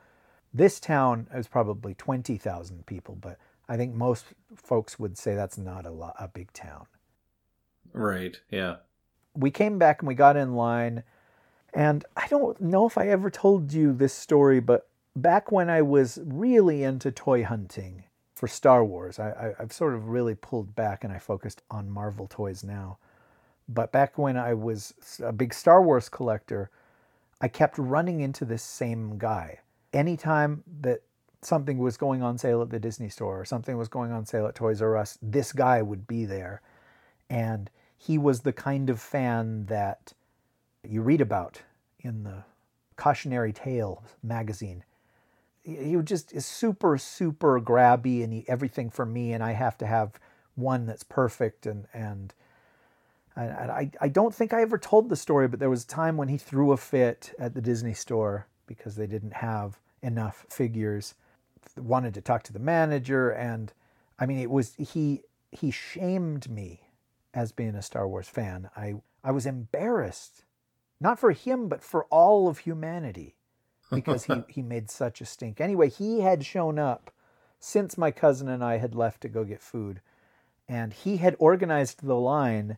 [0.54, 5.58] This town is probably twenty thousand people, but I think most folks would say that's
[5.58, 6.86] not a lot, a big town
[7.94, 8.40] Right.
[8.52, 8.76] Yeah.
[9.34, 11.04] we came back and we got in line
[11.76, 15.82] and i don't know if i ever told you this story but back when i
[15.82, 21.04] was really into toy hunting for star wars I, i've sort of really pulled back
[21.04, 22.98] and i focused on marvel toys now.
[23.68, 26.70] But back when i was a big star wars collector
[27.42, 29.60] i kept running into this same guy.
[29.94, 31.02] Anytime that
[31.42, 34.48] something was going on sale at the disney store or something was going on sale
[34.48, 36.62] at toys r us this guy would be there.
[37.30, 40.14] And he was the kind of fan that
[40.90, 41.62] you read about
[42.00, 42.44] in the
[42.96, 44.84] cautionary tale magazine
[45.64, 49.86] he just is super super grabby and he, everything for me and i have to
[49.86, 50.20] have
[50.56, 52.34] one that's perfect and and
[53.36, 56.16] and I, I don't think I ever told the story, but there was a time
[56.16, 61.16] when he threw a fit at the Disney store because they didn't have enough figures.
[61.78, 63.74] Wanted to talk to the manager, and
[64.18, 66.82] I mean, it was he he shamed me
[67.34, 68.70] as being a Star Wars fan.
[68.78, 70.46] I I was embarrassed,
[71.00, 73.36] not for him, but for all of humanity,
[73.92, 75.60] because he he made such a stink.
[75.62, 77.12] Anyway, he had shown up
[77.60, 80.02] since my cousin and I had left to go get food,
[80.68, 82.78] and he had organized the line,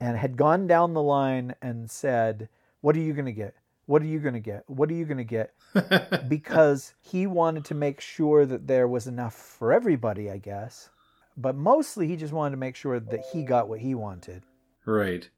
[0.00, 2.48] and had gone down the line and said,
[2.80, 3.54] "What are you going to get?
[3.86, 4.64] What are you going to get?
[4.68, 5.54] What are you going to get?"
[6.28, 10.90] because he wanted to make sure that there was enough for everybody, I guess.
[11.36, 14.42] But mostly he just wanted to make sure that he got what he wanted.
[14.84, 15.28] right.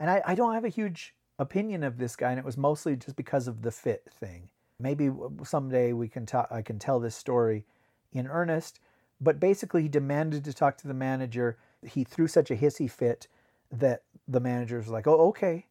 [0.00, 2.96] And I, I don't have a huge opinion of this guy, and it was mostly
[2.96, 4.48] just because of the fit thing.
[4.78, 5.10] Maybe
[5.44, 6.48] someday we can talk.
[6.50, 7.64] I can tell this story
[8.12, 8.80] in earnest.
[9.20, 11.56] But basically, he demanded to talk to the manager.
[11.86, 13.28] He threw such a hissy fit
[13.70, 15.66] that the manager was like, "Oh, okay,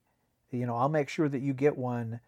[0.52, 2.20] you know, I'll make sure that you get one,"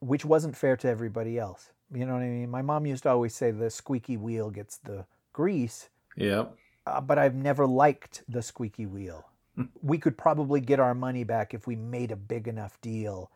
[0.00, 1.70] which wasn't fair to everybody else.
[1.92, 2.50] You know what I mean?
[2.50, 6.54] My mom used to always say the squeaky wheel gets the grease, Yep.
[6.86, 9.26] uh, but I've never liked the squeaky wheel.
[9.82, 13.30] We could probably get our money back if we made a big enough deal.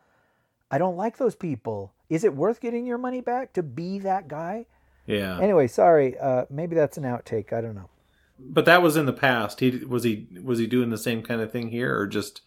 [0.71, 1.93] I don't like those people.
[2.09, 4.65] Is it worth getting your money back to be that guy?
[5.05, 5.39] Yeah.
[5.39, 6.17] Anyway, sorry.
[6.17, 7.53] Uh, maybe that's an outtake.
[7.53, 7.89] I don't know.
[8.39, 9.59] But that was in the past.
[9.59, 12.41] He was he was he doing the same kind of thing here, or just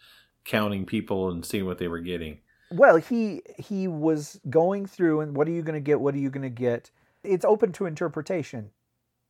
[0.47, 2.39] counting people and seeing what they were getting?
[2.71, 6.01] Well, he he was going through and what are you going to get?
[6.01, 6.91] What are you going to get?
[7.23, 8.71] It's open to interpretation.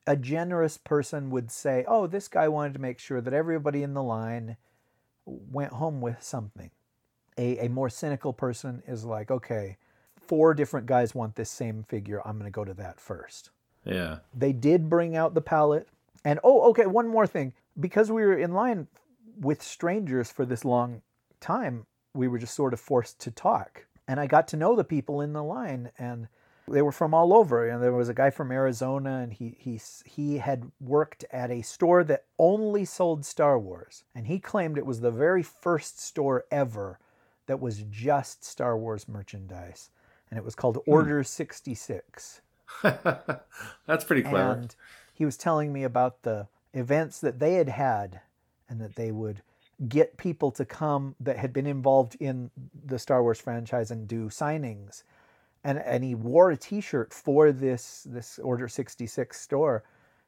[0.07, 3.95] A generous person would say, "Oh, this guy wanted to make sure that everybody in
[3.95, 4.57] the line
[5.25, 6.71] went home with something."
[7.39, 9.79] A a more cynical person is like, "Okay,
[10.27, 12.21] four different guys want this same figure.
[12.25, 13.51] I'm going to go to that first.
[13.85, 14.19] Yeah.
[14.35, 15.89] They did bring out the pallet.
[16.25, 17.53] And oh, okay, one more thing.
[17.79, 18.89] Because we were in line
[19.39, 21.03] with strangers for this long
[21.41, 23.87] time, we were just sort of forced to talk.
[24.09, 26.29] And I got to know the people in the line and
[26.69, 27.69] they were from all over.
[27.69, 31.63] And there was a guy from Arizona and he he he had worked at a
[31.63, 34.05] store that only sold Star Wars.
[34.15, 36.99] And he claimed it was the very first store ever
[37.47, 39.91] that was just Star Wars merchandise.
[40.31, 40.91] And it was called hmm.
[40.91, 42.41] Order 66.
[42.83, 44.53] That's pretty clever.
[44.53, 44.75] And
[45.15, 48.21] he was telling me about the events that they had had
[48.69, 49.43] and that they would
[49.89, 52.51] get people to come that had been involved in
[52.85, 55.03] the Star Wars franchise and do signings.
[55.67, 59.83] And and he wore a T-shirt for this this Order sixty six store,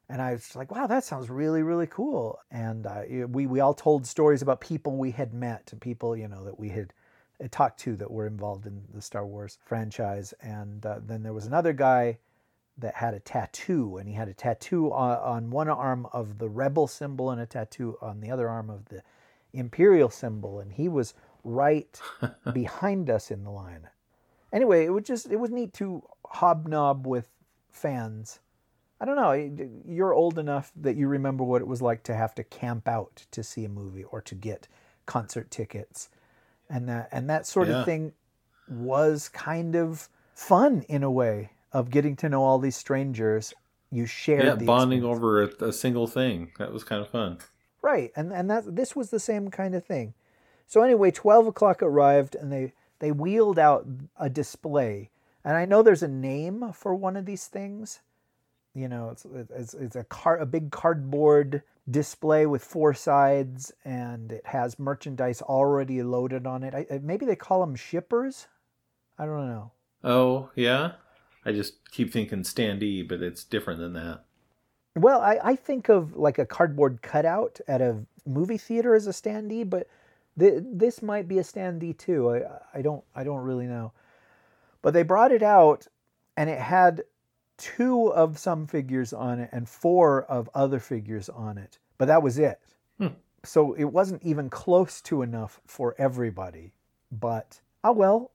[0.09, 2.39] and I was like, wow, that sounds really really cool.
[2.51, 6.27] And uh, we we all told stories about people we had met, and people you
[6.27, 6.93] know that we had
[7.41, 10.33] uh, talked to that were involved in the Star Wars franchise.
[10.41, 12.19] And uh, then there was another guy
[12.77, 16.49] that had a tattoo, and he had a tattoo on, on one arm of the
[16.49, 19.03] Rebel symbol and a tattoo on the other arm of the
[19.53, 21.13] Imperial symbol, and he was
[21.45, 21.99] right
[22.53, 23.87] behind us in the line.
[24.51, 27.29] Anyway, it was just it was neat to hobnob with
[27.71, 28.39] fans.
[29.01, 29.31] I don't know.
[29.87, 33.25] You're old enough that you remember what it was like to have to camp out
[33.31, 34.67] to see a movie or to get
[35.05, 36.09] concert tickets,
[36.69, 37.79] and that and that sort Yeah.
[37.79, 38.13] of thing
[38.67, 43.53] was kind of fun in a way of getting to know all these strangers.
[43.91, 45.17] You shared Yeah, bonding experience.
[45.17, 46.51] over a, a single thing.
[46.59, 47.39] That was kind of fun.
[47.81, 50.13] Right, and and that this was the same kind of thing.
[50.67, 55.09] So anyway, twelve o'clock arrived, and they they wheeled out a display,
[55.43, 58.01] and I know there's a name for one of these things.
[58.75, 64.31] You know, it's it's, it's a car a big cardboard display with four sides, and
[64.31, 66.75] it has merchandise already loaded on it.
[66.75, 68.47] I, maybe they call them shippers.
[69.17, 69.71] I don't know.
[70.03, 70.93] Oh, yeah?
[71.45, 74.23] I just keep thinking standee, but it's different than that.
[74.95, 79.11] Well, I, I think of like a cardboard cutout at a movie theater as a
[79.11, 79.87] standee, but
[80.39, 82.31] th- this might be a standee too.
[82.31, 83.91] I, I don't I don't really know.
[84.81, 85.87] But they brought it out,
[86.37, 87.03] and it had
[87.57, 91.77] two of some figures on it and four of other figures on it.
[91.97, 92.59] But that was it.
[92.97, 93.07] Hmm.
[93.43, 96.71] So it wasn't even close to enough for everybody.
[97.11, 98.31] But oh well,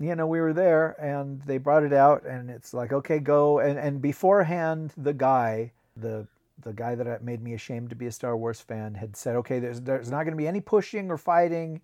[0.00, 3.58] you know, we were there and they brought it out and it's like, okay, go.
[3.58, 6.26] And, and beforehand, the guy, the,
[6.58, 9.58] the guy that made me ashamed to be a Star Wars fan had said, okay,
[9.58, 11.80] there's, there's not going to be any pushing or fighting.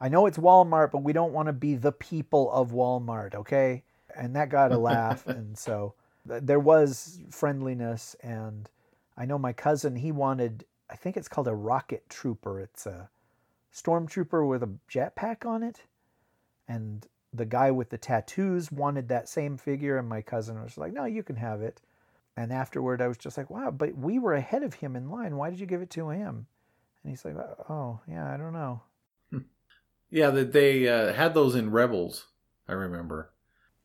[0.00, 3.34] I know it's Walmart, but we don't want to be the people of Walmart.
[3.34, 3.82] Okay.
[4.14, 5.26] And that got a laugh.
[5.26, 5.94] and so
[6.28, 8.14] th- there was friendliness.
[8.22, 8.68] And
[9.16, 12.60] I know my cousin, he wanted, I think it's called a rocket trooper.
[12.60, 13.08] It's a
[13.74, 15.82] stormtrooper with a jetpack on it.
[16.68, 20.92] And the guy with the tattoos wanted that same figure, and my cousin was like,
[20.92, 21.82] "No, you can have it."
[22.36, 25.36] And afterward, I was just like, "Wow, but we were ahead of him in line.
[25.36, 26.46] Why did you give it to him?"
[27.02, 27.36] And he's like,
[27.68, 28.82] "Oh, yeah, I don't know."
[30.10, 32.28] Yeah, that they uh, had those in Rebels,
[32.68, 33.32] I remember.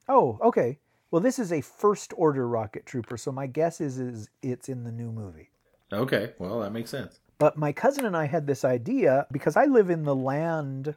[0.08, 0.78] Oh, okay.
[1.10, 4.84] Well, this is a first order rocket trooper, so my guess is is it's in
[4.84, 5.50] the new movie.
[5.92, 7.20] Okay, well, that makes sense.
[7.40, 10.94] But my cousin and I had this idea because I live in the land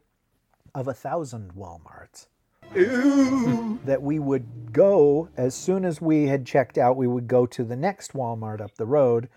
[0.74, 2.26] of a thousand Walmarts.
[2.74, 7.64] That we would go as soon as we had checked out, we would go to
[7.64, 9.28] the next Walmart up the road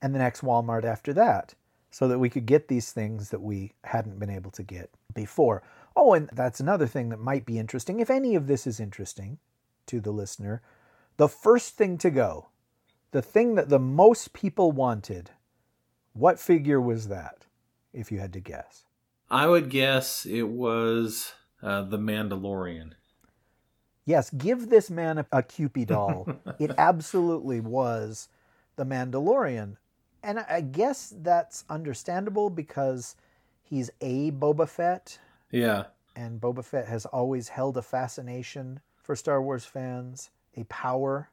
[0.00, 1.54] and the next Walmart after that
[1.90, 5.62] so that we could get these things that we hadn't been able to get before.
[5.94, 8.00] Oh, and that's another thing that might be interesting.
[8.00, 9.38] If any of this is interesting
[9.86, 10.62] to the listener,
[11.18, 12.48] the first thing to go,
[13.12, 15.30] the thing that the most people wanted,
[16.14, 17.46] what figure was that,
[17.92, 18.86] if you had to guess?
[19.30, 22.92] I would guess it was uh, the Mandalorian.
[24.04, 26.28] Yes, give this man a, a Kewpie doll.
[26.58, 28.28] it absolutely was
[28.76, 29.76] the Mandalorian.
[30.22, 33.16] And I I guess that's understandable because
[33.62, 35.18] he's a Boba Fett,
[35.50, 35.84] Yeah,
[36.16, 41.30] and Boba Fett has always held a fascination for Star Wars fans, a power.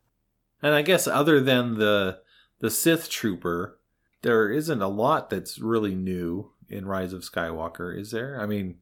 [0.61, 2.19] and I guess other than the
[2.59, 3.77] the Sith Trooper,
[4.21, 8.39] there isn't a lot that's really new in Rise of Skywalker, is there?
[8.41, 8.79] I mean,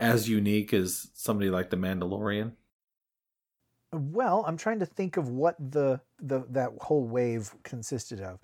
[0.00, 2.52] as unique as somebody like the Mandalorian.
[3.92, 8.38] Well, I'm trying to think of what the, the that whole wave consisted of.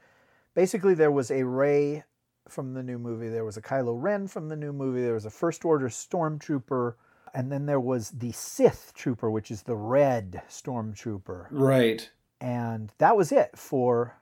[0.55, 2.05] Basically, there was a Rey
[2.49, 5.27] from the new movie, there was a Kylo Ren from the new movie, there was
[5.27, 6.95] a First Order Stormtrooper,
[7.35, 11.47] and then there was the Sith Trooper, which is the red Stormtrooper.
[11.51, 12.09] Right.
[12.41, 14.17] And that was it for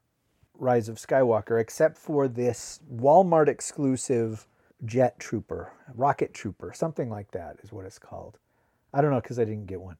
[0.58, 4.46] Rise of Skywalker, except for this Walmart exclusive
[4.84, 8.38] Jet Trooper, Rocket Trooper, something like that is what it's called.
[8.92, 9.96] I don't know because I didn't get one.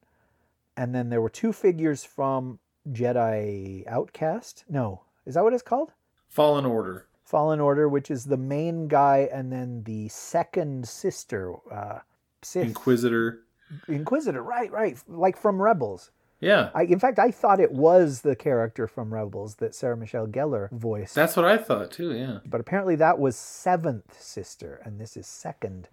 [0.77, 2.59] And then there were two figures from
[2.91, 4.65] Jedi Outcast.
[4.69, 5.93] No, is that what it's called?
[6.27, 7.07] Fallen Order.
[7.23, 11.99] Fallen Order, which is the main guy, and then the second sister, uh,
[12.41, 13.41] Sith Inquisitor.
[13.87, 14.43] Inquisitor.
[14.43, 16.11] Right, right, like from Rebels.
[16.39, 16.69] Yeah.
[16.75, 20.69] I, in fact, I thought it was the character from Rebels that Sarah Michelle Gellar
[20.71, 21.15] voiced.
[21.15, 22.39] That's what I thought too, yeah.
[22.45, 25.89] but apparently that was seventh sister, and this is second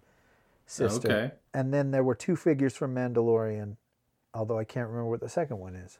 [0.65, 1.11] sister.
[1.11, 1.31] Okay.
[1.53, 3.77] And then there were two figures from Mandalorian,
[4.33, 5.99] although I can't remember what the second one is.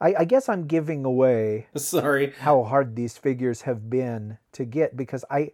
[0.00, 2.32] I, I guess I'm giving away Sorry.
[2.40, 5.52] how hard these figures have been to get because I,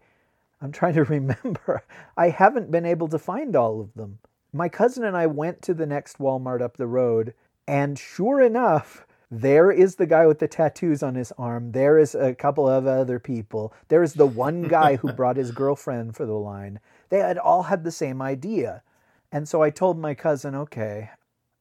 [0.61, 1.85] I'm trying to remember.
[2.17, 4.19] I haven't been able to find all of them.
[4.53, 7.35] My cousin and I went to the next Walmart up the road,
[7.67, 11.73] and sure enough, there is the guy with the tattoos on his arm.
[11.73, 13.73] There is a couple of other people.
[13.89, 16.81] There is the one guy who brought his girlfriend for the line.
[17.09, 18.83] They had all had the same idea.
[19.33, 21.11] And so I told my cousin, okay,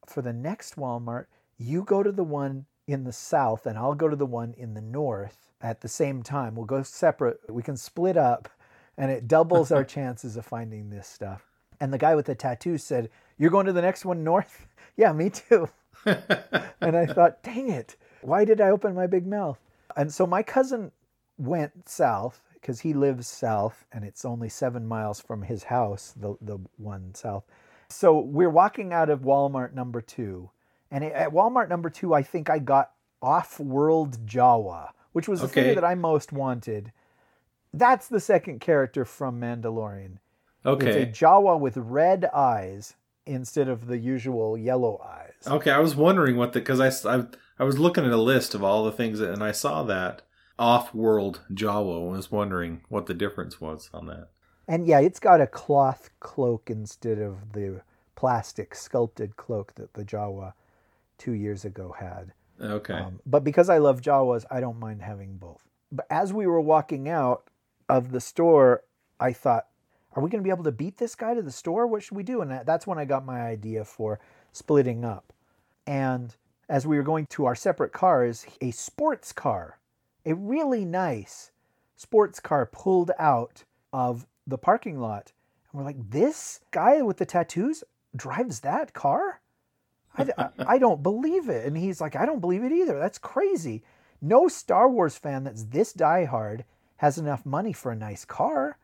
[0.06, 1.26] for the next Walmart,
[1.56, 4.74] you go to the one in the south and I'll go to the one in
[4.74, 6.54] the north at the same time.
[6.54, 7.40] We'll go separate.
[7.48, 8.50] We can split up
[8.98, 11.46] and it doubles our chances of finding this stuff.
[11.80, 14.66] And the guy with the tattoo said, You're going to the next one north?
[14.96, 15.68] yeah, me too.
[16.06, 19.58] And I thought, dang it, why did I open my big mouth?
[19.96, 20.92] And so my cousin
[21.38, 26.36] went south because he lives south and it's only seven miles from his house, the,
[26.40, 27.44] the one south.
[27.88, 30.50] So we're walking out of Walmart number two.
[30.90, 35.46] And at Walmart number two, I think I got off world Jawa, which was the
[35.46, 35.62] Okay.
[35.66, 36.92] thing that I most wanted.
[37.74, 40.18] That's the second character from Mandalorian.
[40.64, 40.86] Okay.
[40.86, 42.94] It's a Jawa with red eyes
[43.26, 45.34] instead of the usual yellow eyes.
[45.46, 47.24] Okay, I was wondering what the because I
[47.58, 50.22] I was looking at a list of all the things that, and I saw that
[50.58, 52.02] off-world Jawa.
[52.02, 54.28] and was wondering what the difference was on that.
[54.68, 57.82] And yeah, it's got a cloth cloak instead of the
[58.14, 60.52] plastic sculpted cloak that the Jawa
[61.18, 62.32] two years ago had.
[62.60, 62.94] Okay.
[62.94, 65.66] Um, but because I love Jawas, I don't mind having both.
[65.90, 67.48] But as we were walking out
[67.88, 68.84] of the store,
[69.18, 69.66] I thought,
[70.14, 71.86] are we going to be able to beat this guy to the store?
[71.86, 72.42] What should we do?
[72.42, 74.20] And that's when I got my idea for
[74.52, 75.32] splitting up.
[75.86, 76.34] And
[76.68, 79.78] as we were going to our separate cars, a sports car,
[80.24, 81.50] a really nice
[81.96, 85.32] sports car pulled out of the parking lot.
[85.70, 87.84] And we're like, this guy with the tattoos
[88.14, 89.40] drives that car?
[90.16, 91.66] I, I, I don't believe it.
[91.66, 92.98] And he's like, I don't believe it either.
[92.98, 93.82] That's crazy.
[94.20, 96.64] No Star Wars fan that's this diehard
[96.98, 98.78] has enough money for a nice car.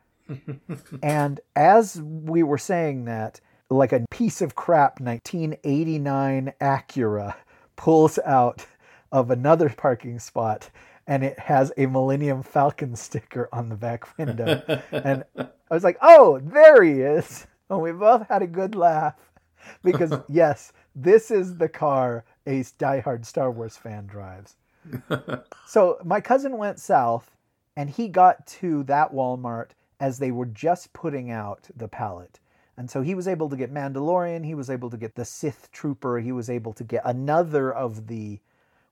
[1.02, 7.34] And as we were saying that, like a piece of crap 1989 Acura
[7.76, 8.66] pulls out
[9.12, 10.70] of another parking spot
[11.06, 14.62] and it has a Millennium Falcon sticker on the back window.
[14.92, 17.46] and I was like, oh, there he is.
[17.70, 19.14] And we both had a good laugh
[19.82, 24.56] because, yes, this is the car a diehard Star Wars fan drives.
[25.66, 27.30] So my cousin went south
[27.76, 32.40] and he got to that Walmart as they were just putting out the pallet.
[32.76, 35.70] And so he was able to get Mandalorian, he was able to get the Sith
[35.72, 38.40] Trooper, he was able to get another of the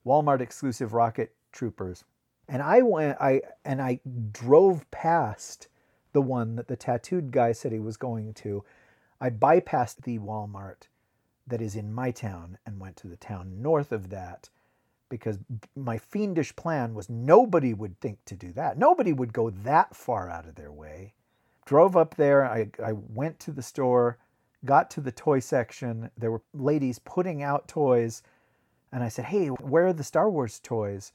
[0.05, 2.05] Walmart exclusive rocket troopers.
[2.49, 4.01] And I went I and I
[4.33, 5.69] drove past
[6.13, 8.65] the one that the tattooed guy said he was going to.
[9.21, 10.89] I bypassed the Walmart
[11.47, 14.49] that is in my town and went to the town north of that
[15.09, 15.39] because
[15.77, 18.79] my fiendish plan was nobody would think to do that.
[18.79, 21.15] Nobody would go that far out of their way.
[21.65, 22.45] Drove up there.
[22.45, 24.19] I, I went to the store,
[24.65, 26.11] got to the toy section.
[26.17, 28.23] There were ladies putting out toys.
[28.93, 31.13] And I said, Hey, where are the Star Wars toys?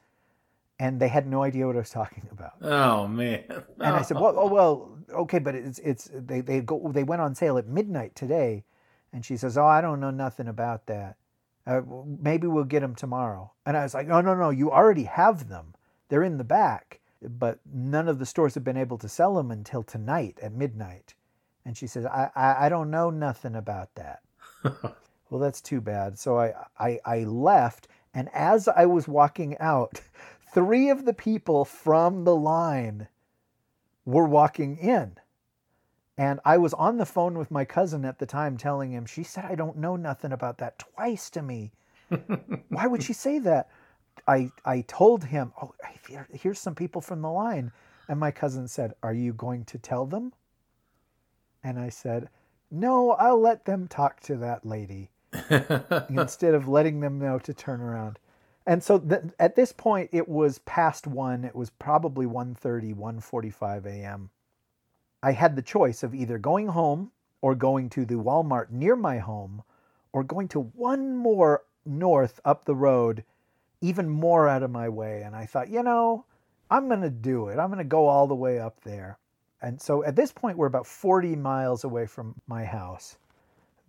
[0.79, 2.53] And they had no idea what I was talking about.
[2.61, 3.43] oh man.
[3.79, 7.21] And I said, "Well, oh well, okay, but it's it's they they go they went
[7.21, 8.63] on sale at midnight today,"
[9.13, 11.17] and she says, "Oh, I don't know nothing about that.
[11.65, 11.81] Uh,
[12.19, 15.49] maybe we'll get them tomorrow." And I was like, "No, no, no, you already have
[15.49, 15.73] them.
[16.09, 19.51] They're in the back, but none of the stores have been able to sell them
[19.51, 21.15] until tonight at midnight."
[21.65, 24.21] And she says, "I I, I don't know nothing about that."
[25.29, 26.17] well, that's too bad.
[26.19, 30.01] So I, I I left, and as I was walking out,
[30.53, 33.07] three of the people from the line
[34.05, 35.17] were walking in.
[36.21, 39.23] And I was on the phone with my cousin at the time telling him, she
[39.23, 41.71] said, I don't know nothing about that twice to me.
[42.69, 43.69] Why would she say that?
[44.27, 45.73] I, I told him, oh,
[46.31, 47.71] here's some people from the line.
[48.07, 50.31] And my cousin said, Are you going to tell them?
[51.63, 52.29] And I said,
[52.69, 55.09] No, I'll let them talk to that lady
[56.07, 58.19] instead of letting them know to turn around.
[58.67, 61.45] And so th- at this point, it was past one.
[61.45, 64.29] It was probably 1.30, 1.45 a.m.
[65.23, 67.11] I had the choice of either going home
[67.41, 69.63] or going to the Walmart near my home
[70.13, 73.23] or going to one more north up the road,
[73.81, 75.21] even more out of my way.
[75.23, 76.25] And I thought, you know,
[76.69, 77.59] I'm going to do it.
[77.59, 79.17] I'm going to go all the way up there.
[79.61, 83.17] And so at this point, we're about 40 miles away from my house,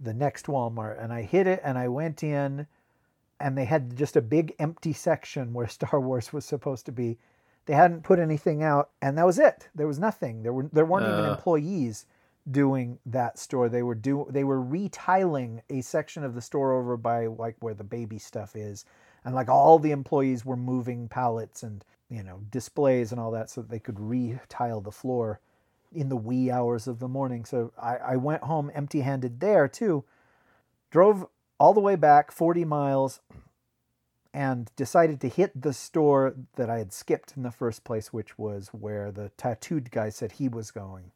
[0.01, 1.03] the next Walmart.
[1.03, 2.67] And I hit it and I went in,
[3.41, 7.19] and they had just a big empty section where Star Wars was supposed to be.
[7.67, 9.69] They hadn't put anything out, and that was it.
[9.75, 10.43] There was nothing.
[10.43, 11.33] There were there weren't even Uh.
[11.35, 12.07] employees
[12.51, 13.69] doing that store.
[13.69, 17.75] They were do they were retiling a section of the store over by like where
[17.75, 18.85] the baby stuff is,
[19.25, 23.49] and like all the employees were moving pallets and you know displays and all that
[23.51, 25.41] so that they could retile the floor
[25.93, 27.45] in the wee hours of the morning.
[27.45, 30.05] So I, I went home empty handed there too.
[30.91, 31.27] Drove
[31.61, 33.21] all the way back 40 miles
[34.35, 38.39] and decided to hit the store that I had skipped in the first place, which
[38.39, 41.13] was where the tattooed guy said he was going.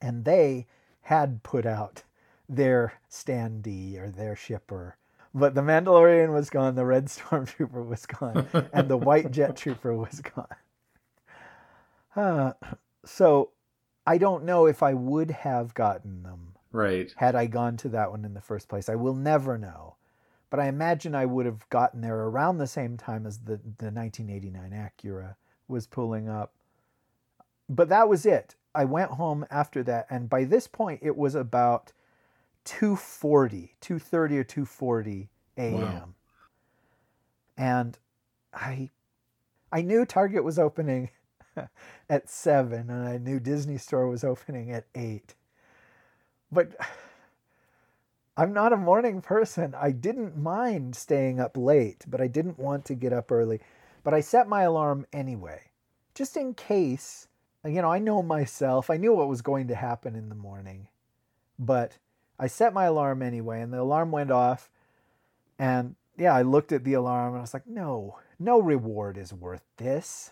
[0.00, 0.66] And they
[1.02, 2.02] had put out
[2.48, 4.96] their standee or their shipper.
[5.34, 9.94] But the Mandalorian was gone, the Red Stormtrooper was gone, and the White Jet Trooper
[9.94, 10.46] was gone.
[12.16, 12.52] Uh,
[13.04, 13.50] so
[14.06, 17.12] I don't know if I would have gotten them Right.
[17.16, 18.88] had I gone to that one in the first place.
[18.88, 19.96] I will never know.
[20.50, 23.90] But I imagine I would have gotten there around the same time as the, the
[23.90, 25.36] 1989 Acura
[25.66, 26.52] was pulling up.
[27.68, 28.54] But that was it.
[28.74, 31.92] I went home after that, and by this point, it was about
[32.64, 35.80] 240, 230 or 240 a.m.
[35.80, 36.08] Wow.
[37.56, 37.98] And
[38.54, 38.90] I
[39.72, 41.10] I knew Target was opening
[42.10, 45.34] at 7 and I knew Disney Store was opening at 8.
[46.50, 46.76] But
[48.38, 49.74] I'm not a morning person.
[49.76, 53.58] I didn't mind staying up late, but I didn't want to get up early.
[54.04, 55.72] But I set my alarm anyway,
[56.14, 57.26] just in case.
[57.64, 58.90] You know, I know myself.
[58.90, 60.86] I knew what was going to happen in the morning.
[61.58, 61.98] But
[62.38, 64.70] I set my alarm anyway, and the alarm went off.
[65.58, 69.32] And yeah, I looked at the alarm and I was like, no, no reward is
[69.32, 70.30] worth this.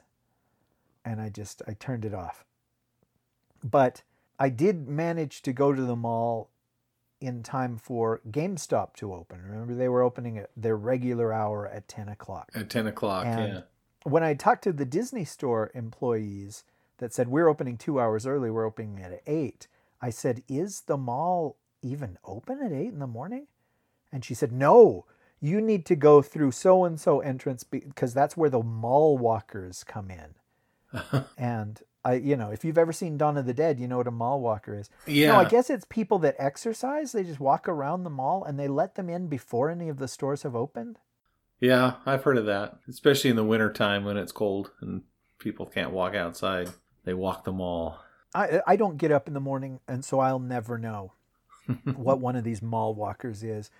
[1.04, 2.44] And I just, I turned it off.
[3.64, 4.04] But
[4.38, 6.50] I did manage to go to the mall
[7.20, 9.42] in time for GameStop to open.
[9.42, 12.50] Remember, they were opening at their regular hour at 10 o'clock.
[12.54, 13.60] At 10 o'clock, And- yeah.
[14.04, 16.62] When I talked to the Disney store employees
[16.98, 19.66] that said, We're opening two hours early, we're opening at 8,
[20.00, 23.46] I said, Is the mall even open at 8 in the morning?
[24.12, 25.06] And she said, No,
[25.40, 29.82] you need to go through so and so entrance because that's where the mall walkers
[29.84, 30.34] come in.
[31.36, 34.06] and I, you know, if you've ever seen Dawn of the Dead, you know what
[34.06, 34.88] a mall walker is.
[35.08, 35.32] Yeah.
[35.32, 37.10] No, I guess it's people that exercise.
[37.10, 40.06] They just walk around the mall and they let them in before any of the
[40.06, 41.00] stores have opened.
[41.58, 42.76] Yeah, I've heard of that.
[42.88, 45.02] Especially in the wintertime when it's cold and
[45.40, 46.70] people can't walk outside.
[47.04, 47.98] They walk the mall.
[48.32, 51.12] I I don't get up in the morning, and so I'll never know
[51.96, 53.70] what one of these mall walkers is.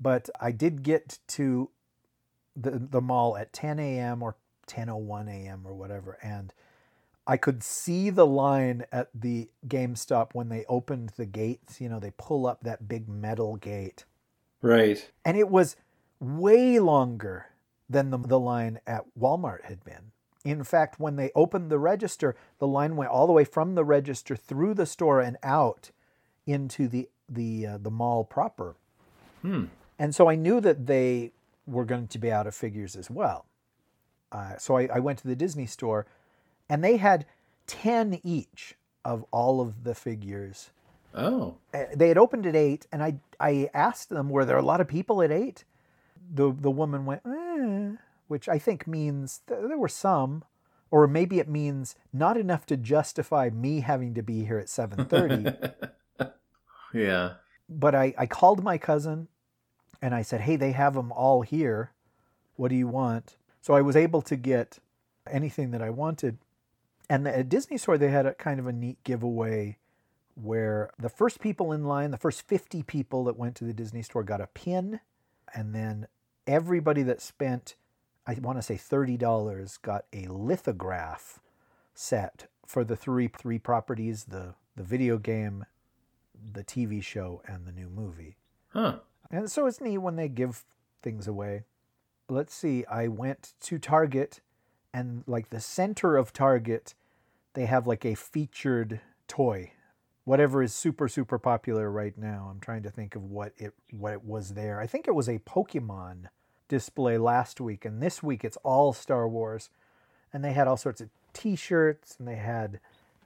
[0.00, 1.70] But I did get to
[2.56, 4.24] the the mall at 10 a.m.
[4.24, 4.34] or
[4.66, 5.62] 10:01 a.m.
[5.64, 6.52] or whatever, and
[7.30, 11.80] I could see the line at the GameStop when they opened the gates.
[11.80, 14.04] You know, they pull up that big metal gate,
[14.62, 15.08] Right.
[15.24, 15.76] and it was
[16.18, 17.46] way longer
[17.88, 20.10] than the, the line at Walmart had been.
[20.44, 23.84] In fact, when they opened the register, the line went all the way from the
[23.84, 25.92] register through the store and out
[26.46, 28.74] into the the uh, the mall proper.
[29.42, 29.66] Hmm.
[30.00, 31.30] And so I knew that they
[31.64, 33.44] were going to be out of figures as well.
[34.32, 36.06] Uh, so I, I went to the Disney store,
[36.70, 37.26] and they had
[37.66, 40.70] ten each of all of the figures
[41.14, 41.56] Oh.
[41.74, 44.80] uh, they had opened at eight, and I I asked them, were there a lot
[44.80, 45.64] of people at eight?
[46.32, 47.96] The the woman went, eh,
[48.28, 50.44] which I think means th- there were some,
[50.90, 55.04] or maybe it means not enough to justify me having to be here at seven
[55.06, 55.46] thirty.
[56.94, 57.32] yeah.
[57.68, 59.26] but I I called my cousin,
[60.00, 61.90] and I said, hey, they have them all here.
[62.56, 63.36] What do you want?
[63.62, 64.78] So I was able to get
[65.28, 66.38] anything that I wanted.
[67.10, 69.78] And at Disney Store, they had a kind of a neat giveaway
[70.36, 74.00] where the first people in line, the first 50 people that went to the Disney
[74.00, 75.00] Store got a pin.
[75.52, 76.06] And then
[76.46, 77.74] everybody that spent,
[78.28, 81.40] I want to say $30, got a lithograph
[81.94, 85.66] set for the three three properties the the video game,
[86.52, 88.36] the TV show, and the new movie.
[88.68, 89.00] Huh.
[89.32, 90.64] And so it's neat when they give
[91.02, 91.64] things away.
[92.28, 94.40] Let's see, I went to Target
[94.94, 96.94] and like the center of Target,
[97.54, 99.72] they have like a featured toy.
[100.24, 102.48] Whatever is super super popular right now.
[102.50, 104.80] I'm trying to think of what it what it was there.
[104.80, 106.26] I think it was a Pokemon
[106.68, 109.70] display last week and this week it's all Star Wars.
[110.32, 112.78] And they had all sorts of t-shirts and they had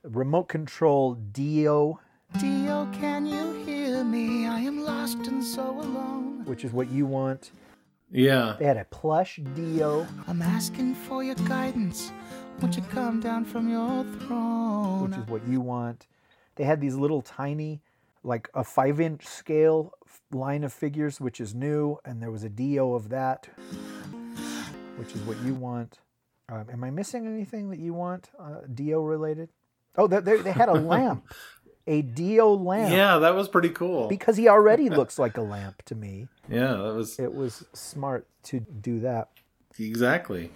[0.03, 2.01] remote control Dio
[2.41, 4.47] Dio, can you hear me?
[4.47, 6.45] I am lost and so alone.
[6.47, 7.51] which is what you want.
[8.11, 8.57] Yeah.
[8.59, 12.11] They had a plush Dio, I'm asking for your guidance.
[12.61, 15.11] Won't you come down from your throne?
[15.11, 16.07] which is what you want.
[16.57, 17.83] They had these little tiny,
[18.23, 19.93] like a five inch scale
[20.33, 23.49] line of figures, which is new, and there was a D-O of that,
[24.97, 25.99] which is what you want.
[26.49, 29.51] Um, am I missing anything that you want uh, D-O related?
[29.97, 31.25] Oh, they, they, they had a lamp,
[31.87, 34.09] a D-O lamp, Yeah, that was pretty cool.
[34.09, 36.29] because he already looks like a lamp to me.
[36.49, 39.29] yeah, that was It was smart to do that.
[39.79, 40.51] exactly.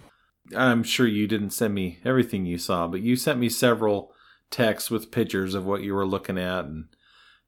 [0.55, 4.13] I'm sure you didn't send me everything you saw, but you sent me several
[4.49, 6.85] texts with pictures of what you were looking at, and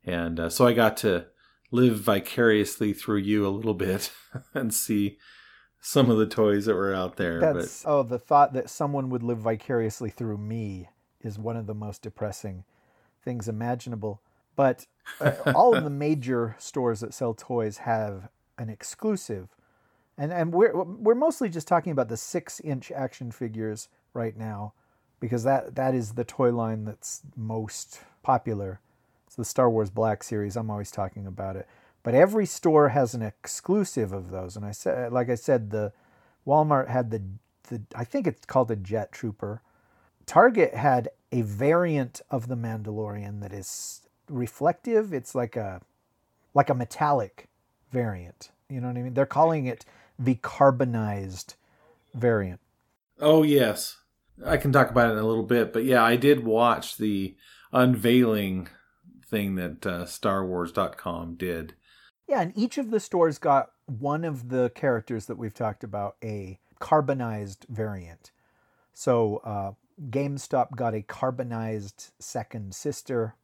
[0.05, 1.27] and uh, so I got to
[1.71, 4.11] live vicariously through you a little bit
[4.53, 5.17] and see
[5.79, 7.39] some of the toys that were out there.
[7.39, 10.89] That's oh, the thought that someone would live vicariously through me
[11.21, 12.65] is one of the most depressing
[13.23, 14.21] things imaginable.
[14.55, 14.85] But
[15.19, 19.55] uh, all of the major stores that sell toys have an exclusive,
[20.21, 24.73] and and we're we're mostly just talking about the six inch action figures right now,
[25.19, 28.79] because that that is the toy line that's most popular.
[29.25, 30.55] It's the Star Wars Black series.
[30.55, 31.67] I'm always talking about it.
[32.03, 35.91] But every store has an exclusive of those, and I said, like I said, the
[36.45, 37.23] Walmart had the
[37.69, 39.63] the I think it's called the Jet Trooper.
[40.27, 45.13] Target had a variant of the Mandalorian that is reflective.
[45.13, 45.81] It's like a
[46.53, 47.47] like a metallic
[47.91, 48.51] variant.
[48.69, 49.15] You know what I mean?
[49.15, 49.83] They're calling it
[50.17, 51.55] the carbonized
[52.13, 52.59] variant.
[53.19, 53.97] Oh yes.
[54.45, 57.35] I can talk about it in a little bit, but yeah, I did watch the
[57.71, 58.69] unveiling
[59.25, 61.75] thing that uh, StarWars.com did.
[62.27, 66.15] Yeah, and each of the stores got one of the characters that we've talked about
[66.23, 68.31] a carbonized variant.
[68.93, 69.71] So uh,
[70.09, 73.35] GameStop got a carbonized second sister.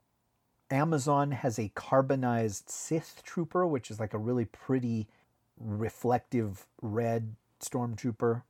[0.70, 5.07] Amazon has a carbonized Sith Trooper, which is like a really pretty
[5.60, 8.43] reflective red stormtrooper.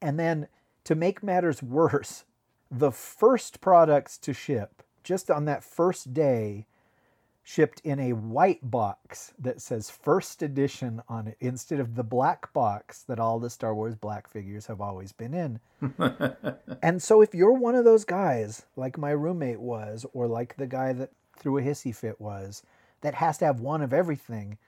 [0.00, 0.48] And then
[0.84, 2.24] to make matters worse,
[2.70, 6.66] the first products to ship, just on that first day,
[7.42, 12.52] shipped in a white box that says first edition on it instead of the black
[12.52, 15.58] box that all the Star Wars black figures have always been in.
[16.82, 20.66] and so if you're one of those guys, like my roommate was, or like the
[20.66, 22.62] guy that threw a hissy fit was,
[23.00, 24.58] that has to have one of everything,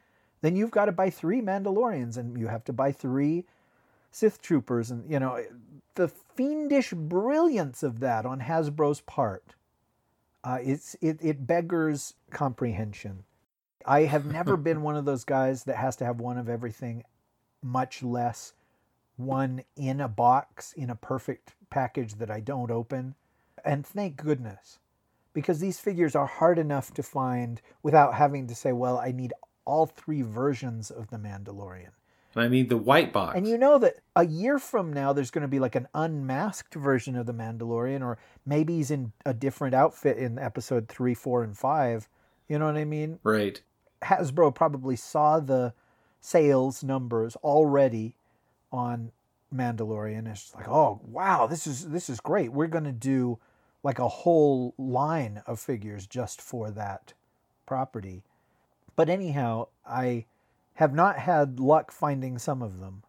[0.42, 3.44] then you've got to buy three Mandalorians and you have to buy three
[4.10, 5.42] Sith troopers and you know
[5.94, 9.54] the fiendish brilliance of that on Hasbro's part
[10.44, 13.24] uh, it's it, it beggars comprehension.
[13.86, 17.04] I have never been one of those guys that has to have one of everything,
[17.62, 18.52] much less
[19.16, 23.14] one in a box in a perfect package that I don't open.
[23.64, 24.78] And thank goodness,
[25.32, 29.32] because these figures are hard enough to find without having to say, well, I need
[29.64, 31.90] all three versions of the Mandalorian.
[32.34, 33.36] And I mean the white box.
[33.36, 36.74] And you know that a year from now, there's going to be like an unmasked
[36.74, 41.42] version of the Mandalorian, or maybe he's in a different outfit in episode three, four,
[41.42, 42.08] and five.
[42.48, 43.18] You know what I mean?
[43.22, 43.60] Right.
[44.02, 45.74] Hasbro probably saw the
[46.20, 48.16] sales numbers already
[48.72, 49.12] on
[49.54, 50.30] Mandalorian.
[50.30, 52.52] It's like, oh wow, this is this is great.
[52.52, 53.38] We're going to do
[53.82, 57.12] like a whole line of figures just for that
[57.66, 58.22] property.
[58.96, 60.26] But anyhow, I
[60.74, 63.02] have not had luck finding some of them.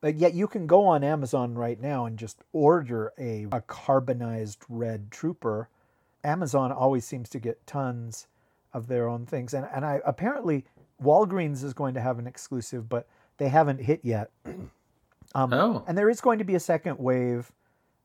[0.00, 4.64] But yet you can go on Amazon right now and just order a, a carbonized
[4.68, 5.68] red trooper.
[6.22, 8.28] Amazon always seems to get tons
[8.72, 9.54] of their own things.
[9.54, 10.64] And, and I apparently
[11.02, 13.08] Walgreens is going to have an exclusive, but
[13.38, 14.30] they haven't hit yet.
[15.34, 15.84] Um, oh.
[15.86, 17.52] And there is going to be a second wave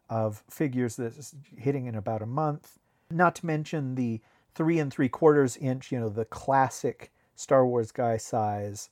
[0.10, 2.78] of figures that's hitting in about a month.
[3.10, 4.20] Not to mention the
[4.56, 8.90] three and three quarters inch, you know, the classic Star Wars guy size,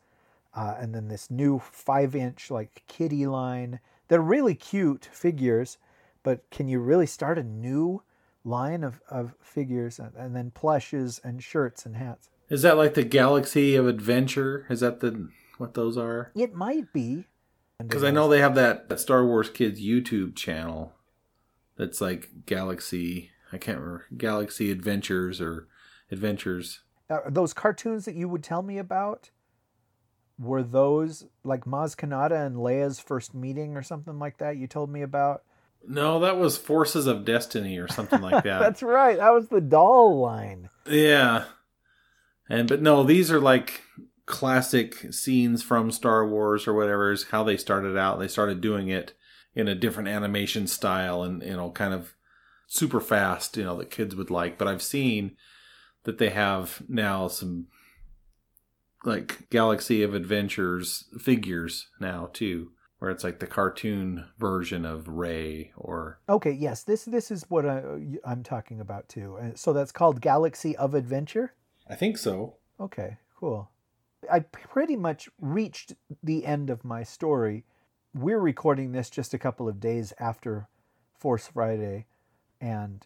[0.55, 3.79] uh, and then this new five inch like kitty line.
[4.07, 5.77] They're really cute figures,
[6.23, 8.03] but can you really start a new
[8.43, 12.29] line of, of figures and, and then plushes and shirts and hats?
[12.49, 14.65] Is that like the Galaxy of Adventure?
[14.69, 16.31] Is that the what those are?
[16.35, 17.25] It might be.
[17.77, 20.93] Because I know they have that, that Star Wars Kids YouTube channel
[21.77, 25.67] that's like Galaxy, I can't remember, Galaxy Adventures or
[26.11, 26.81] Adventures
[27.11, 29.31] uh, those cartoons that you would tell me about
[30.39, 34.89] were those like Maz Kanata and Leia's first meeting or something like that you told
[34.89, 35.43] me about?
[35.85, 38.59] No, that was Forces of Destiny or something like that.
[38.61, 39.17] That's right.
[39.17, 40.69] That was the doll line.
[40.89, 41.45] Yeah.
[42.49, 43.81] And but no, these are like
[44.25, 48.19] classic scenes from Star Wars or whatever is how they started out.
[48.19, 49.13] They started doing it
[49.53, 52.13] in a different animation style and you know kind of
[52.71, 54.57] super fast, you know, that kids would like.
[54.57, 55.35] But I've seen
[56.03, 57.67] that they have now some
[59.03, 65.73] like Galaxy of Adventures figures now too, where it's like the cartoon version of Rey
[65.75, 66.21] or.
[66.29, 67.81] Okay, yes, this this is what uh,
[68.25, 69.37] I, I'm talking about too.
[69.41, 71.53] Uh, so that's called Galaxy of Adventure.
[71.89, 72.55] I think so.
[72.79, 73.69] Okay, cool.
[74.31, 75.93] I pretty much reached
[76.23, 77.65] the end of my story.
[78.13, 80.69] We're recording this just a couple of days after
[81.19, 82.05] Force Friday,
[82.61, 83.05] and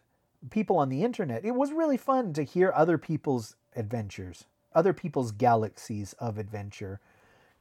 [0.51, 4.43] people on the internet, it was really fun to hear other people's adventures,
[4.75, 6.99] other people's galaxies of adventure,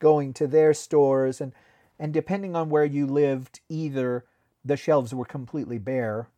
[0.00, 1.52] going to their stores and
[1.98, 4.24] and depending on where you lived, either
[4.64, 6.28] the shelves were completely bare,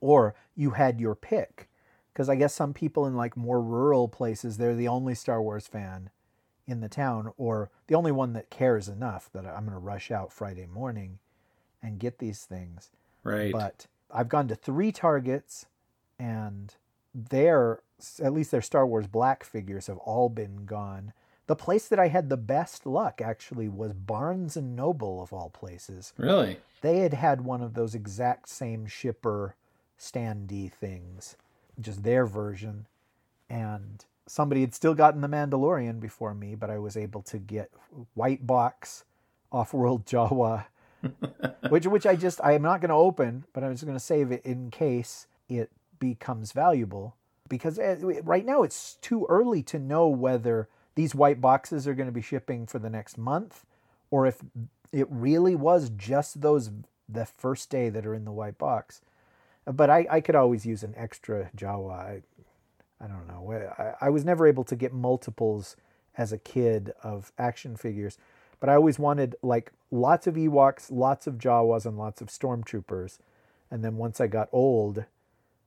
[0.00, 1.68] or you had your pick.
[2.12, 5.66] Because I guess some people in like more rural places, they're the only Star Wars
[5.66, 6.08] fan
[6.66, 10.10] in the town, or the only one that cares enough that I'm going to rush
[10.10, 11.18] out Friday morning
[11.82, 12.90] and get these things.
[13.22, 13.52] Right.
[13.52, 15.66] But I've gone to three Targets,
[16.18, 16.74] and
[17.14, 17.80] their
[18.22, 21.12] at least their Star Wars Black figures have all been gone.
[21.46, 25.50] The place that I had the best luck actually was Barnes and Noble of all
[25.50, 26.12] places.
[26.18, 26.58] really?
[26.82, 29.54] They had had one of those exact same shipper
[29.98, 31.36] standee things,
[31.80, 32.86] just their version,
[33.48, 37.70] and somebody had still gotten the Mandalorian before me, but I was able to get
[38.14, 39.04] white box
[39.52, 40.66] off-world Jawa
[41.68, 44.00] which which I just I am not going to open, but I'm just going to
[44.00, 47.16] save it in case it becomes valuable
[47.48, 52.08] because eh, right now it's too early to know whether these white boxes are going
[52.08, 53.64] to be shipping for the next month
[54.10, 54.42] or if
[54.92, 56.70] it really was just those
[57.08, 59.00] the first day that are in the white box.
[59.64, 61.92] But I, I could always use an extra Jawa.
[61.92, 62.22] I,
[63.00, 63.52] I don't know.
[63.78, 65.76] I, I was never able to get multiples
[66.16, 68.16] as a kid of action figures,
[68.60, 73.18] but I always wanted like lots of Ewoks, lots of Jawas, and lots of Stormtroopers.
[73.70, 75.04] And then once I got old,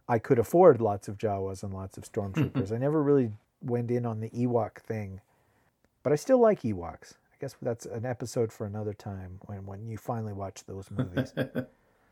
[0.07, 2.51] I could afford lots of Jawas and lots of Stormtroopers.
[2.51, 2.73] Mm-hmm.
[2.73, 3.31] I never really
[3.61, 5.21] went in on the Ewok thing,
[6.03, 7.13] but I still like Ewoks.
[7.13, 11.33] I guess that's an episode for another time when when you finally watch those movies.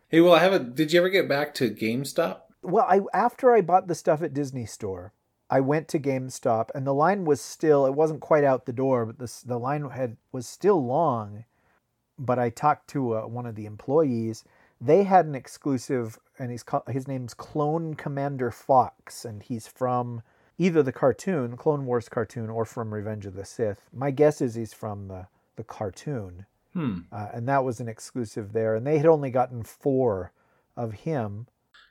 [0.10, 0.74] Hey, well, I haven't.
[0.74, 2.44] Did you ever get back to GameStop?
[2.62, 5.12] well, I after I bought the stuff at Disney Store,
[5.50, 9.06] I went to GameStop and the line was still it wasn't quite out the door,
[9.06, 11.46] but the the line had was still long.
[12.20, 14.44] But I talked to uh, one of the employees.
[14.82, 20.22] They had an exclusive, and he's called, his name's Clone Commander Fox, and he's from
[20.58, 23.82] either the cartoon, Clone Wars cartoon, or from Revenge of the Sith.
[23.94, 27.00] My guess is he's from the the cartoon, Hmm.
[27.12, 28.76] uh, and that was an exclusive there.
[28.76, 30.32] And they had only gotten four
[30.76, 31.48] of him.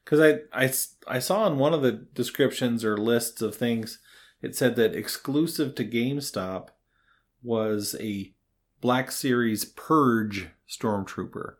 [0.06, 0.20] Because
[0.54, 0.72] I, I
[1.08, 3.98] I saw in one of the descriptions or lists of things,
[4.40, 6.68] it said that exclusive to GameStop
[7.42, 8.32] was a
[8.80, 11.56] Black Series Purge Stormtrooper.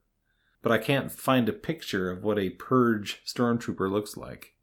[0.63, 4.55] But I can't find a picture of what a Purge Stormtrooper looks like.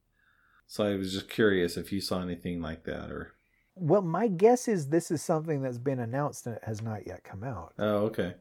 [0.66, 3.34] So I was just curious if you saw anything like that or.
[3.76, 7.26] Well, my guess is this is something that's been announced and it has not yet
[7.26, 7.74] come out.
[7.78, 8.36] Oh, okay.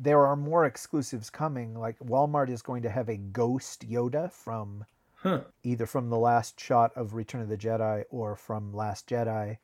[0.00, 1.74] There are more exclusives coming.
[1.74, 4.84] Like Walmart is going to have a Ghost Yoda from
[5.24, 5.44] Huh.
[5.62, 9.56] either from the last shot of Return of the Jedi or from Last Jedi.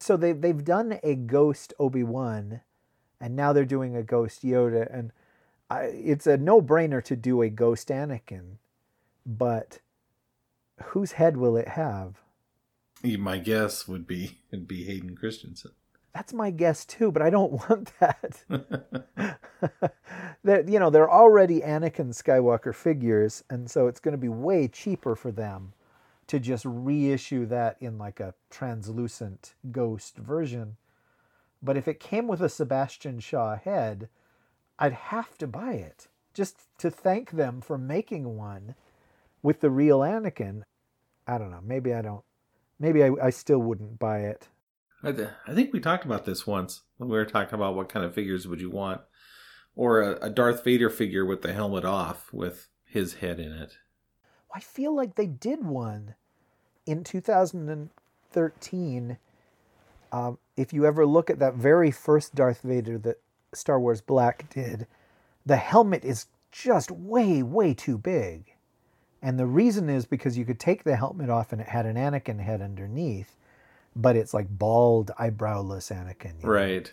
[0.00, 2.62] So they they've done a Ghost Obi Wan,
[3.20, 5.12] and now they're doing a Ghost Yoda, and
[5.70, 8.56] I, it's a no brainer to do a Ghost Anakin,
[9.24, 9.78] but
[10.86, 12.22] whose head will it have?
[13.04, 15.72] My guess would be it'd be Hayden Christensen.
[16.18, 18.42] That's my guess too, but I don't want that.
[20.68, 25.14] you know, they're already Anakin Skywalker figures, and so it's going to be way cheaper
[25.14, 25.74] for them
[26.26, 30.76] to just reissue that in like a translucent ghost version.
[31.62, 34.08] But if it came with a Sebastian Shaw head,
[34.76, 38.74] I'd have to buy it just to thank them for making one
[39.40, 40.64] with the real Anakin.
[41.28, 41.62] I don't know.
[41.62, 42.24] Maybe I don't.
[42.80, 44.48] Maybe I, I still wouldn't buy it.
[45.02, 47.88] I, th- I think we talked about this once when we were talking about what
[47.88, 49.00] kind of figures would you want,
[49.76, 53.78] or a, a Darth Vader figure with the helmet off with his head in it.
[54.54, 56.14] I feel like they did one
[56.86, 59.18] in 2013.
[60.10, 63.20] Um, if you ever look at that very first Darth Vader that
[63.52, 64.86] Star Wars Black did,
[65.44, 68.54] the helmet is just way, way too big.
[69.20, 71.96] And the reason is because you could take the helmet off and it had an
[71.96, 73.36] Anakin head underneath,
[73.98, 76.40] but it's like bald, eyebrowless Anakin.
[76.40, 76.48] you know?
[76.48, 76.90] Right.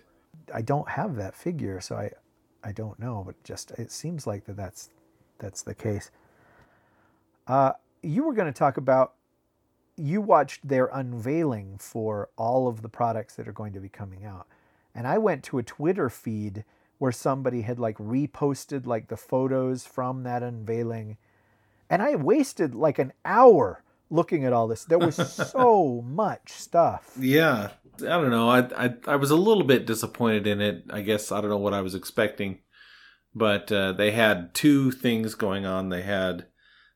[0.54, 2.12] I don't have that figure, so I,
[2.64, 3.24] I don't know.
[3.26, 4.90] But just it seems like that that's
[5.38, 6.10] that's the case.
[7.48, 9.14] Uh, you were going to talk about
[9.96, 14.26] you watched their unveiling for all of the products that are going to be coming
[14.26, 14.48] out,
[14.96, 16.66] and I went to a Twitter feed
[16.98, 21.18] where somebody had like reposted like the photos from that unveiling,
[21.88, 24.86] and I wasted like an hour looking at all this.
[24.86, 25.16] There was
[25.52, 27.12] so much stuff.
[27.20, 27.72] Yeah.
[28.02, 28.50] I don't know.
[28.50, 30.86] I, I I was a little bit disappointed in it.
[30.90, 32.60] I guess I don't know what I was expecting,
[33.34, 35.90] but uh, they had two things going on.
[35.90, 36.48] They had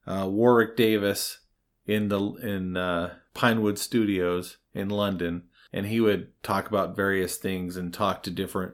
[0.06, 1.40] uh, Warwick Davis
[1.86, 7.78] in the in uh, Pinewood Studios in London, and he would talk about various things
[7.78, 8.74] and talk to different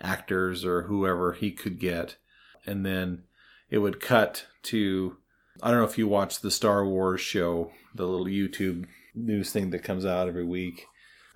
[0.00, 2.16] actors or whoever he could get,
[2.64, 3.24] and then
[3.68, 5.16] it would cut to
[5.62, 9.70] I don't know if you watch the Star Wars show, the little YouTube news thing
[9.70, 10.86] that comes out every week.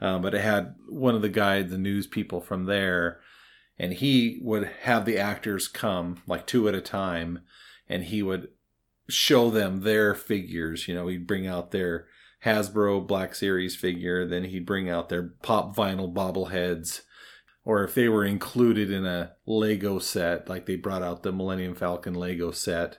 [0.00, 3.20] Uh, but it had one of the guys, the news people from there,
[3.78, 7.40] and he would have the actors come like two at a time,
[7.88, 8.48] and he would
[9.08, 10.86] show them their figures.
[10.86, 12.06] You know, he'd bring out their
[12.44, 17.02] Hasbro Black Series figure, then he'd bring out their pop vinyl bobbleheads.
[17.64, 21.74] Or if they were included in a Lego set, like they brought out the Millennium
[21.74, 22.98] Falcon Lego set,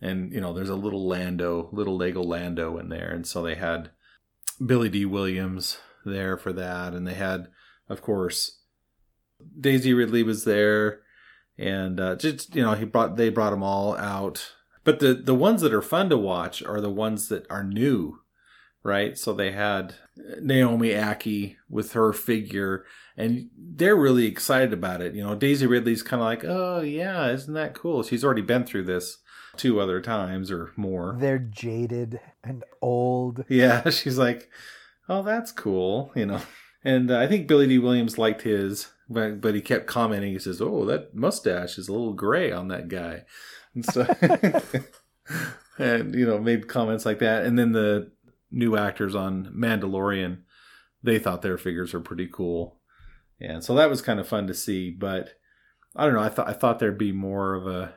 [0.00, 3.54] and you know, there's a little Lando, little Lego Lando in there, and so they
[3.54, 3.90] had
[4.64, 7.48] Billy Dee Williams there for that, and they had,
[7.88, 8.60] of course,
[9.58, 11.00] Daisy Ridley was there,
[11.58, 14.52] and uh, just you know, he brought they brought them all out.
[14.84, 18.20] But the the ones that are fun to watch are the ones that are new,
[18.82, 19.16] right?
[19.16, 19.94] So they had
[20.40, 22.84] Naomi Ackie with her figure,
[23.16, 25.14] and they're really excited about it.
[25.14, 28.02] You know, Daisy Ridley's kind of like, oh yeah, isn't that cool?
[28.02, 29.18] She's already been through this
[29.56, 31.16] two other times or more.
[31.18, 33.44] They're jaded and old.
[33.48, 34.50] Yeah, she's like,
[35.08, 36.40] oh, that's cool, you know.
[36.84, 40.32] And uh, I think Billy Dee Williams liked his, but, but he kept commenting.
[40.32, 43.24] He says, oh, that mustache is a little gray on that guy.
[43.74, 44.06] And so,
[45.78, 47.44] and, you know, made comments like that.
[47.44, 48.12] And then the
[48.50, 50.42] new actors on Mandalorian,
[51.02, 52.78] they thought their figures were pretty cool.
[53.40, 54.90] And so that was kind of fun to see.
[54.90, 55.30] But
[55.96, 56.20] I don't know.
[56.20, 57.94] I thought I thought there'd be more of a,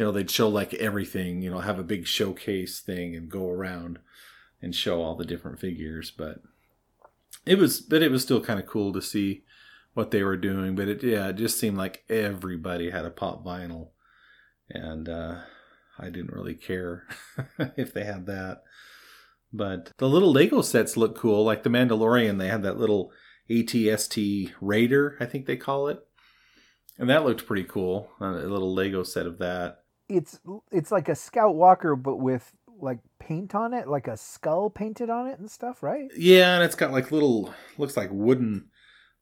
[0.00, 1.42] you know, they'd show like everything.
[1.42, 3.98] You know, have a big showcase thing and go around
[4.62, 6.10] and show all the different figures.
[6.10, 6.40] But
[7.44, 9.44] it was, but it was still kind of cool to see
[9.92, 10.74] what they were doing.
[10.74, 13.88] But it, yeah, it just seemed like everybody had a pop vinyl,
[14.70, 15.40] and uh,
[15.98, 17.06] I didn't really care
[17.76, 18.62] if they had that.
[19.52, 21.44] But the little Lego sets look cool.
[21.44, 23.12] Like the Mandalorian, they had that little
[23.50, 26.06] ATST Raider, I think they call it.
[26.98, 28.10] And that looked pretty cool.
[28.20, 29.79] A little Lego set of that.
[30.10, 30.40] It's
[30.70, 35.10] it's like a Scout Walker, but with like paint on it, like a skull painted
[35.10, 36.10] on it and stuff, right?
[36.16, 38.70] Yeah, and it's got like little looks like wooden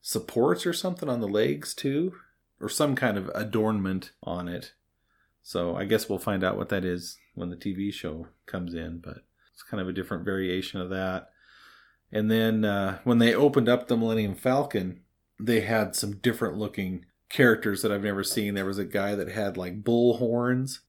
[0.00, 2.14] supports or something on the legs too,
[2.60, 4.72] or some kind of adornment on it.
[5.42, 8.98] So I guess we'll find out what that is when the TV show comes in,
[8.98, 9.18] but
[9.52, 11.30] it's kind of a different variation of that.
[12.10, 15.00] And then uh, when they opened up the Millennium Falcon,
[15.38, 18.54] they had some different looking characters that I've never seen.
[18.54, 20.80] There was a guy that had like bull horns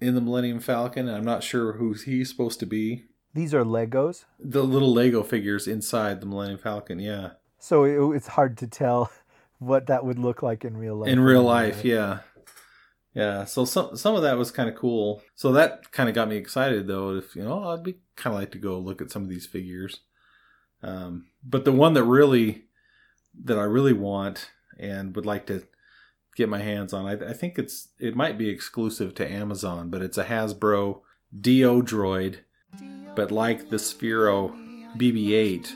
[0.00, 1.08] in the Millennium Falcon.
[1.08, 3.04] And I'm not sure who he's supposed to be.
[3.34, 4.24] These are Legos.
[4.38, 7.30] The little Lego figures inside the Millennium Falcon, yeah.
[7.58, 9.10] So it, it's hard to tell
[9.58, 11.08] what that would look like in real life.
[11.08, 12.20] In real life, yeah.
[13.14, 15.22] Yeah, so some some of that was kind of cool.
[15.34, 17.14] So that kind of got me excited, though.
[17.14, 19.46] If you know, I'd be kind of like to go look at some of these
[19.46, 20.00] figures.
[20.82, 22.64] Um, but the one that really
[23.44, 25.62] that I really want and would like to
[26.36, 30.02] get my hands on, I, I think it's it might be exclusive to Amazon, but
[30.02, 31.00] it's a Hasbro
[31.38, 32.38] D-O droid.
[33.14, 34.54] But like the Sphero
[34.96, 35.72] BB-8,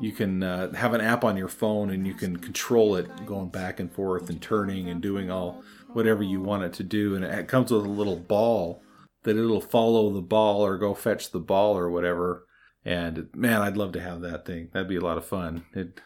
[0.00, 3.48] you can uh, have an app on your phone and you can control it going
[3.48, 5.62] back and forth and turning and doing all
[5.92, 7.14] whatever you want it to do.
[7.14, 8.82] And it comes with a little ball
[9.24, 12.46] that it'll follow the ball or go fetch the ball or whatever.
[12.84, 14.68] And man, I'd love to have that thing.
[14.72, 15.64] That'd be a lot of fun.
[15.72, 16.00] It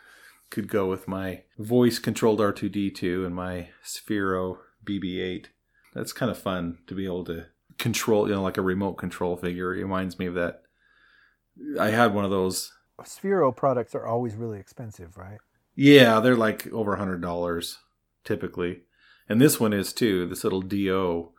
[0.50, 5.46] could go with my voice controlled R2D2 and my Sphero BB-8.
[5.94, 7.46] That's kind of fun to be able to
[7.78, 9.74] control, you know, like a remote control figure.
[9.74, 10.62] It reminds me of that.
[11.78, 12.72] I had one of those.
[13.02, 15.38] Sphero products are always really expensive, right?
[15.74, 17.78] Yeah, they're like over a hundred dollars
[18.24, 18.82] typically,
[19.28, 20.26] and this one is too.
[20.26, 21.32] This little D-O,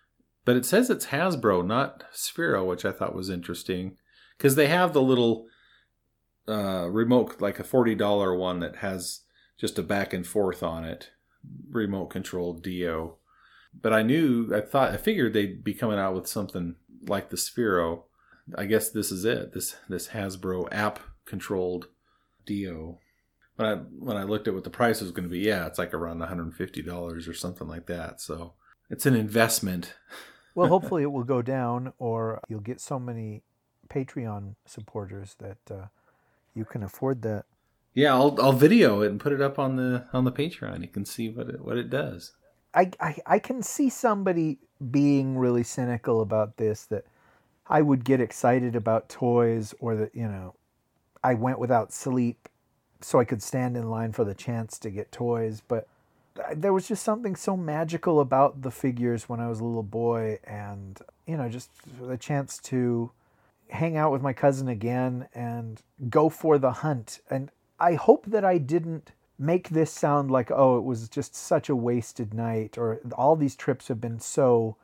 [0.45, 3.97] but it says it's Hasbro, not Sphero, which I thought was interesting
[4.37, 5.45] because they have the little
[6.47, 9.21] uh, remote, like a forty dollar one that has
[9.57, 11.11] just a back and forth on it,
[11.69, 13.17] remote control D-O.
[13.79, 16.75] But I knew, I thought, I figured they'd be coming out with something
[17.07, 18.03] like the Sphero.
[18.57, 19.53] I guess this is it.
[19.53, 21.87] This this Hasbro app controlled
[22.45, 22.99] D-O.
[23.55, 25.77] When I when I looked at what the price was going to be, yeah, it's
[25.77, 28.19] like around one hundred and fifty dollars or something like that.
[28.19, 28.53] So
[28.89, 29.93] it's an investment.
[30.55, 33.43] well, hopefully it will go down, or you'll get so many
[33.89, 35.85] Patreon supporters that uh,
[36.53, 37.45] you can afford that.
[37.93, 40.81] Yeah, I'll I'll video it and put it up on the on the Patreon.
[40.81, 42.33] You can see what it what it does.
[42.73, 44.59] I, I, I can see somebody
[44.91, 47.05] being really cynical about this that
[47.67, 50.55] I would get excited about toys or that, you know,
[51.23, 52.47] I went without sleep
[53.01, 55.61] so I could stand in line for the chance to get toys.
[55.67, 55.87] But
[56.55, 60.39] there was just something so magical about the figures when I was a little boy
[60.43, 61.69] and, you know, just
[62.01, 63.11] the chance to
[63.71, 67.19] hang out with my cousin again and go for the hunt.
[67.29, 71.69] And I hope that I didn't make this sound like, oh, it was just such
[71.69, 74.77] a wasted night or all these trips have been so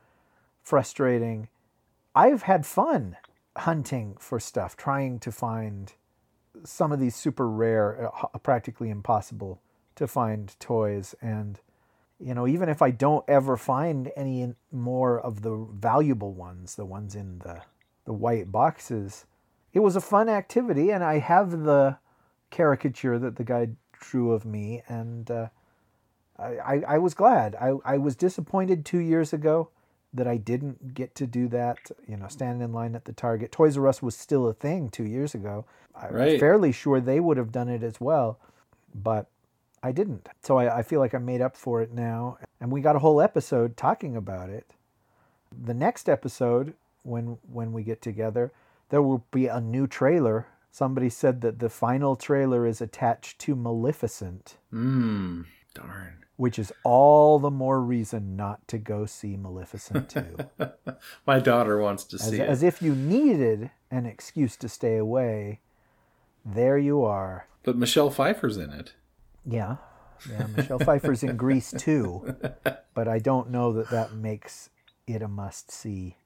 [0.63, 1.47] frustrating.
[2.15, 3.17] I've had fun
[3.55, 5.93] hunting for stuff, trying to find
[6.63, 9.61] some of these super rare, uh, practically impossible
[9.95, 11.13] to find toys.
[11.21, 11.59] And
[12.19, 16.85] you know, even if I don't ever find any more of the valuable ones, the
[16.85, 17.61] ones in the
[18.07, 19.25] the white boxes,
[19.73, 21.97] it was a fun activity, and I have the
[22.49, 25.47] caricature that the guy drew of me, and uh,
[26.39, 27.55] I, I, I was glad.
[27.55, 29.69] I, I was disappointed two years ago
[30.13, 31.77] that I didn't get to do that.
[32.07, 33.51] You know, stand in line at the Target.
[33.51, 35.65] Toys R Us was still a thing two years ago.
[35.93, 36.39] I'm Right.
[36.39, 38.39] fairly sure they would have done it as well,
[38.95, 39.27] but
[39.83, 40.29] I didn't.
[40.43, 42.37] So I, I feel like I made up for it now.
[42.61, 44.73] And we got a whole episode talking about it.
[45.51, 46.73] The next episode,
[47.07, 48.51] when when we get together,
[48.89, 50.47] there will be a new trailer.
[50.71, 55.45] Somebody said that the final trailer is attached to Maleficent, Mmm.
[55.73, 56.25] Darn.
[56.35, 60.37] which is all the more reason not to go see Maleficent 2.
[61.27, 62.47] My daughter wants to as, see it.
[62.47, 65.61] as if you needed an excuse to stay away,
[66.45, 67.47] there you are.
[67.63, 68.93] But Michelle Pfeiffer's in it.
[69.45, 69.77] Yeah,
[70.29, 70.45] yeah.
[70.55, 72.35] Michelle Pfeiffer's in Grease too,
[72.93, 74.69] but I don't know that that makes
[75.07, 76.17] it a must see.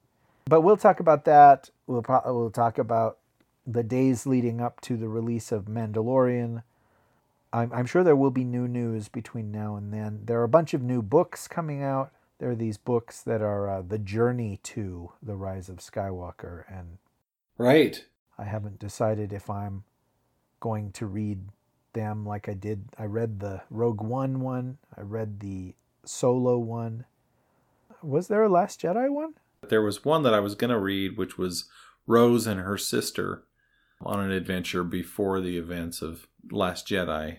[0.44, 1.70] But we'll talk about that.
[1.86, 3.18] We'll pro- we'll talk about
[3.66, 6.62] the days leading up to the release of Mandalorian.
[7.52, 10.22] I'm, I'm sure there will be new news between now and then.
[10.24, 12.12] There are a bunch of new books coming out.
[12.38, 16.98] There are these books that are uh, the journey to the rise of Skywalker, and
[17.58, 18.04] Right.
[18.38, 19.84] I haven't decided if I'm
[20.58, 21.40] going to read
[21.92, 22.86] them like I did.
[22.98, 24.78] I read the Rogue One one.
[24.96, 25.74] I read the
[26.04, 27.04] Solo one.
[28.02, 29.34] Was there a Last Jedi one?
[29.68, 31.68] There was one that I was going to read, which was
[32.06, 33.44] Rose and her sister
[34.00, 37.38] on an adventure before the events of Last Jedi.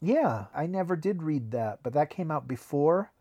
[0.00, 3.12] Yeah, I never did read that, but that came out before.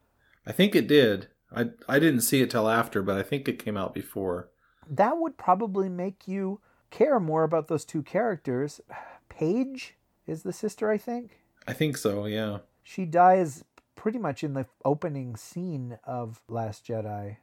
[0.45, 1.27] I think it did.
[1.55, 4.49] I I didn't see it till after, but I think it came out before.
[4.89, 8.81] That would probably make you care more about those two characters.
[9.29, 9.95] Paige
[10.25, 11.39] is the sister, I think.
[11.67, 12.25] I think so.
[12.25, 12.59] Yeah.
[12.83, 13.63] She dies
[13.95, 17.37] pretty much in the opening scene of Last Jedi.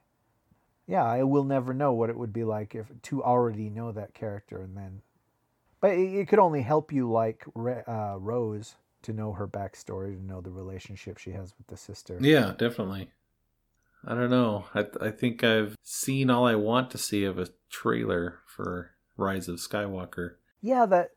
[0.86, 4.14] Yeah, I will never know what it would be like if to already know that
[4.14, 5.02] character and then.
[5.80, 10.24] But it, it could only help you like uh, Rose to know her backstory, to
[10.24, 12.18] know the relationship she has with the sister.
[12.20, 13.10] Yeah, definitely.
[14.04, 14.66] I don't know.
[14.74, 19.48] I I think I've seen all I want to see of a trailer for Rise
[19.48, 20.34] of Skywalker.
[20.60, 21.10] Yeah, that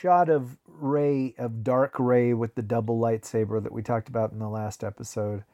[0.00, 4.38] shot of Rey of Dark Rey with the double lightsaber that we talked about in
[4.38, 5.44] the last episode.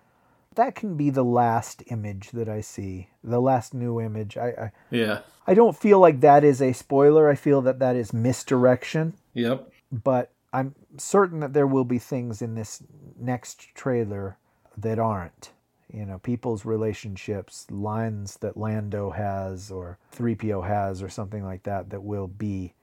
[0.57, 4.36] That can be the last image that I see, the last new image.
[4.36, 5.20] I, I Yeah.
[5.46, 7.28] I don't feel like that is a spoiler.
[7.28, 9.70] I feel that that is misdirection, Yep.
[9.90, 12.82] but I'm certain that there will be things in this
[13.18, 14.38] next trailer
[14.76, 15.53] that aren't.
[15.92, 21.90] You know, people's relationships, lines that Lando has or 3PO has or something like that
[21.90, 22.74] that will be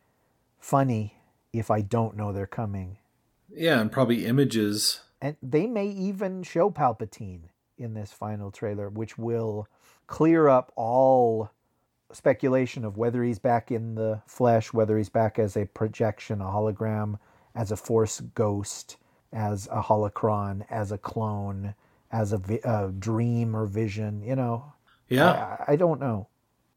[0.60, 1.18] funny
[1.54, 2.98] if I don't know they're coming.
[3.50, 5.02] Yeah, and probably images.
[5.22, 7.44] And they may even show Palpatine
[7.78, 9.68] in this final trailer, which will
[10.08, 11.52] clear up all
[12.12, 16.46] speculation of whether he's back in the flesh, whether he's back as a projection, a
[16.46, 17.18] hologram,
[17.56, 18.98] as a force ghost,
[19.34, 21.76] as a holocron, as a clone,
[22.12, 24.22] as a, vi- a dream or vision.
[24.24, 24.74] You know,
[25.10, 25.58] Yeah.
[25.68, 26.28] I, I don't know.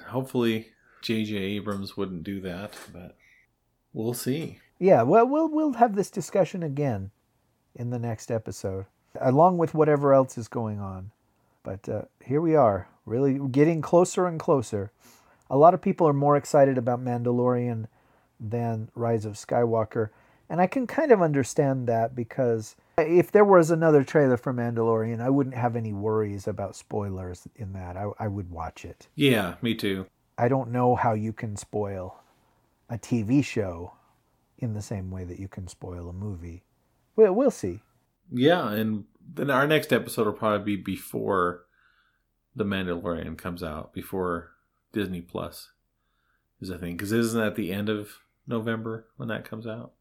[0.06, 0.68] Hopefully
[1.02, 1.36] J.J.
[1.36, 3.16] Abrams wouldn't do that, but
[3.92, 4.58] we'll see.
[4.78, 7.10] Yeah, well, we'll we'll have this discussion again
[7.76, 8.86] in the next episode,
[9.20, 11.10] along with whatever else is going on.
[11.62, 14.92] But uh, here we are, really getting closer and closer.
[15.50, 17.86] A lot of people are more excited about Mandalorian
[18.38, 20.10] than Rise of Skywalker,
[20.48, 25.20] and I can kind of understand that because if there was another trailer for Mandalorian,
[25.20, 27.96] I wouldn't have any worries about spoilers in that.
[27.96, 29.08] I, I would watch it.
[29.14, 30.06] Yeah, me too.
[30.38, 32.20] I don't know how you can spoil
[32.88, 33.92] a TV show
[34.58, 36.64] in the same way that you can spoil a movie.
[37.16, 37.80] Well, we'll see.
[38.32, 39.04] Yeah, and
[39.34, 41.64] then our next episode will probably be before
[42.56, 44.50] The Mandalorian comes out, before
[44.92, 45.70] Disney Plus
[46.60, 46.96] is a thing.
[46.96, 48.10] Because isn't that the end of
[48.46, 49.92] November when that comes out?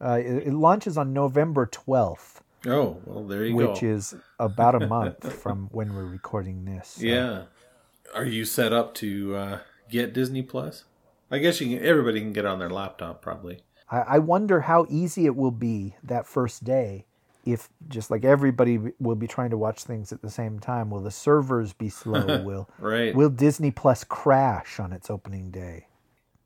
[0.00, 3.72] Uh, it, it launches on November 12th, Oh, well, there you which go.
[3.72, 6.88] Which is about a month from when we're recording this.
[6.98, 7.42] so- Yeah.
[8.14, 9.58] Are you set up to uh,
[9.90, 10.84] get Disney Plus?
[11.30, 11.84] I guess you can.
[11.84, 13.60] Everybody can get on their laptop, probably.
[13.90, 17.05] I, I wonder how easy it will be that first day
[17.46, 20.90] if just like everybody will be trying to watch things at the same time.
[20.90, 22.42] Will the servers be slow?
[22.44, 23.14] will Right.
[23.14, 25.86] Will Disney Plus crash on its opening day?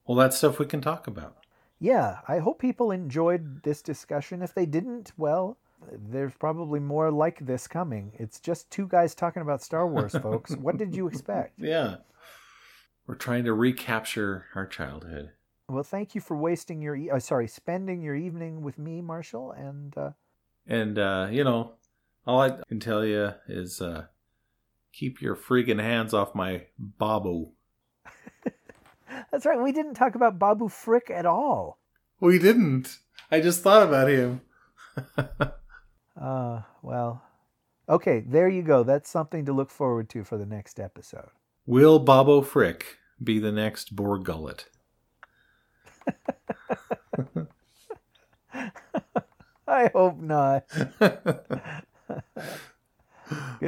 [0.07, 1.37] well, that's stuff we can talk about.
[1.79, 4.43] yeah, I hope people enjoyed this discussion.
[4.43, 5.57] If they didn't, well,
[5.93, 8.13] there's probably more like this coming.
[8.19, 10.55] It's just two guys talking about Star Wars, folks.
[10.57, 11.59] What did you expect?
[11.59, 11.97] Yeah.
[13.07, 15.31] We're trying to recapture our childhood.
[15.69, 19.53] Well, thank you for wasting your, e- uh, sorry, spending your evening with me, Marshall.
[19.53, 20.11] And uh,
[20.71, 21.73] And, uh, you know,
[22.27, 24.07] All I can tell you is uh,
[24.93, 27.51] keep your freaking hands off my Babu.
[29.33, 29.61] That's right.
[29.61, 31.79] We didn't talk about Babu Frick at all.
[32.21, 32.99] We didn't.
[33.31, 34.41] I just thought about him.
[36.21, 37.23] Uh, well,
[37.89, 38.83] okay, there you go.
[38.83, 41.31] That's something to look forward to for the next episode.
[41.65, 44.67] Will Babu Frick be the next Bor Gullet?
[49.71, 50.65] I hope not.
[50.99, 51.15] Good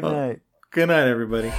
[0.03, 0.41] Well, night.
[0.73, 1.53] Good night, everybody.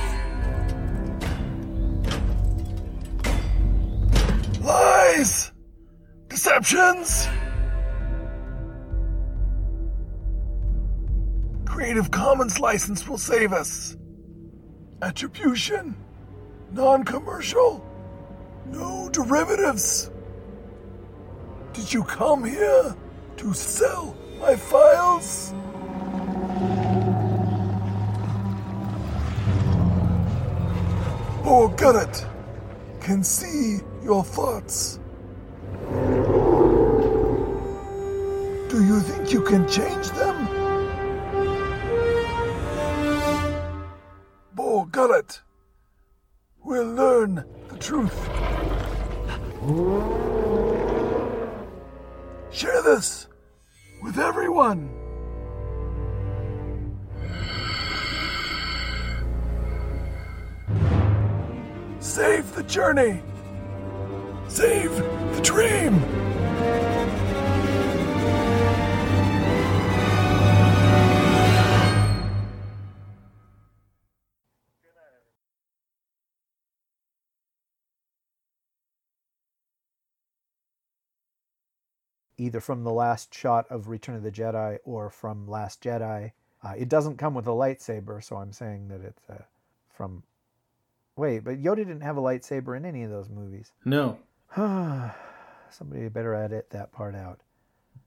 [4.60, 5.54] Lies!
[6.28, 7.30] Deceptions!
[11.64, 13.96] Creative Commons license will save us.
[15.02, 15.96] Attribution.
[16.74, 17.86] Non commercial.
[18.66, 20.12] No derivatives.
[21.72, 22.94] Did you come here
[23.38, 25.54] to sell my files?
[31.46, 32.26] Oh, or Gullet
[33.00, 35.00] can see your thoughts.
[38.70, 40.38] Do you think you can change them?
[44.54, 45.42] Bor Gullet
[46.64, 48.20] will learn the truth.
[52.52, 53.28] Share this
[54.04, 54.90] with everyone.
[62.00, 63.24] Save the journey.
[64.50, 66.00] Save the dream.
[82.44, 86.34] Either from the last shot of Return of the Jedi or from Last Jedi.
[86.62, 89.44] Uh, it doesn't come with a lightsaber, so I'm saying that it's uh,
[89.90, 90.24] from.
[91.16, 93.72] Wait, but Yoda didn't have a lightsaber in any of those movies.
[93.86, 94.18] No.
[94.56, 97.40] Somebody better edit that part out.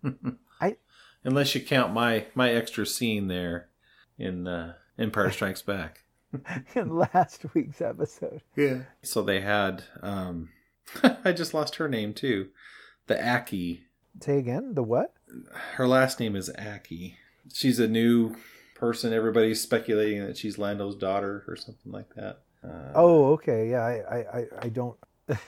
[0.60, 0.76] I
[1.24, 3.68] Unless you count my my extra scene there
[4.18, 6.04] in uh, Empire Strikes Back.
[6.74, 8.42] in last week's episode.
[8.54, 8.82] Yeah.
[9.02, 10.50] So they had um
[11.24, 12.48] I just lost her name too.
[13.06, 13.80] The Ackie.
[14.20, 15.12] Say again, the what?
[15.74, 17.14] Her last name is Ackie.
[17.52, 18.34] She's a new
[18.74, 19.12] person.
[19.12, 22.40] Everybody's speculating that she's Lando's daughter or something like that.
[22.64, 23.70] Uh, Oh, okay.
[23.70, 24.96] Yeah, I, I, I, I don't.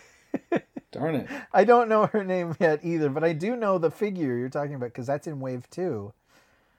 [0.92, 1.28] darn it.
[1.52, 4.74] I don't know her name yet either, but I do know the figure you're talking
[4.74, 6.12] about because that's in Wave Two.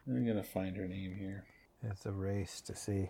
[0.08, 1.46] I'm gonna find her name here.
[1.84, 3.10] It's a race to see.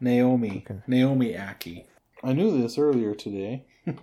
[0.00, 0.64] Naomi.
[0.68, 0.80] Okay.
[0.86, 1.84] Naomi Ackie.
[2.22, 3.64] I knew this earlier today.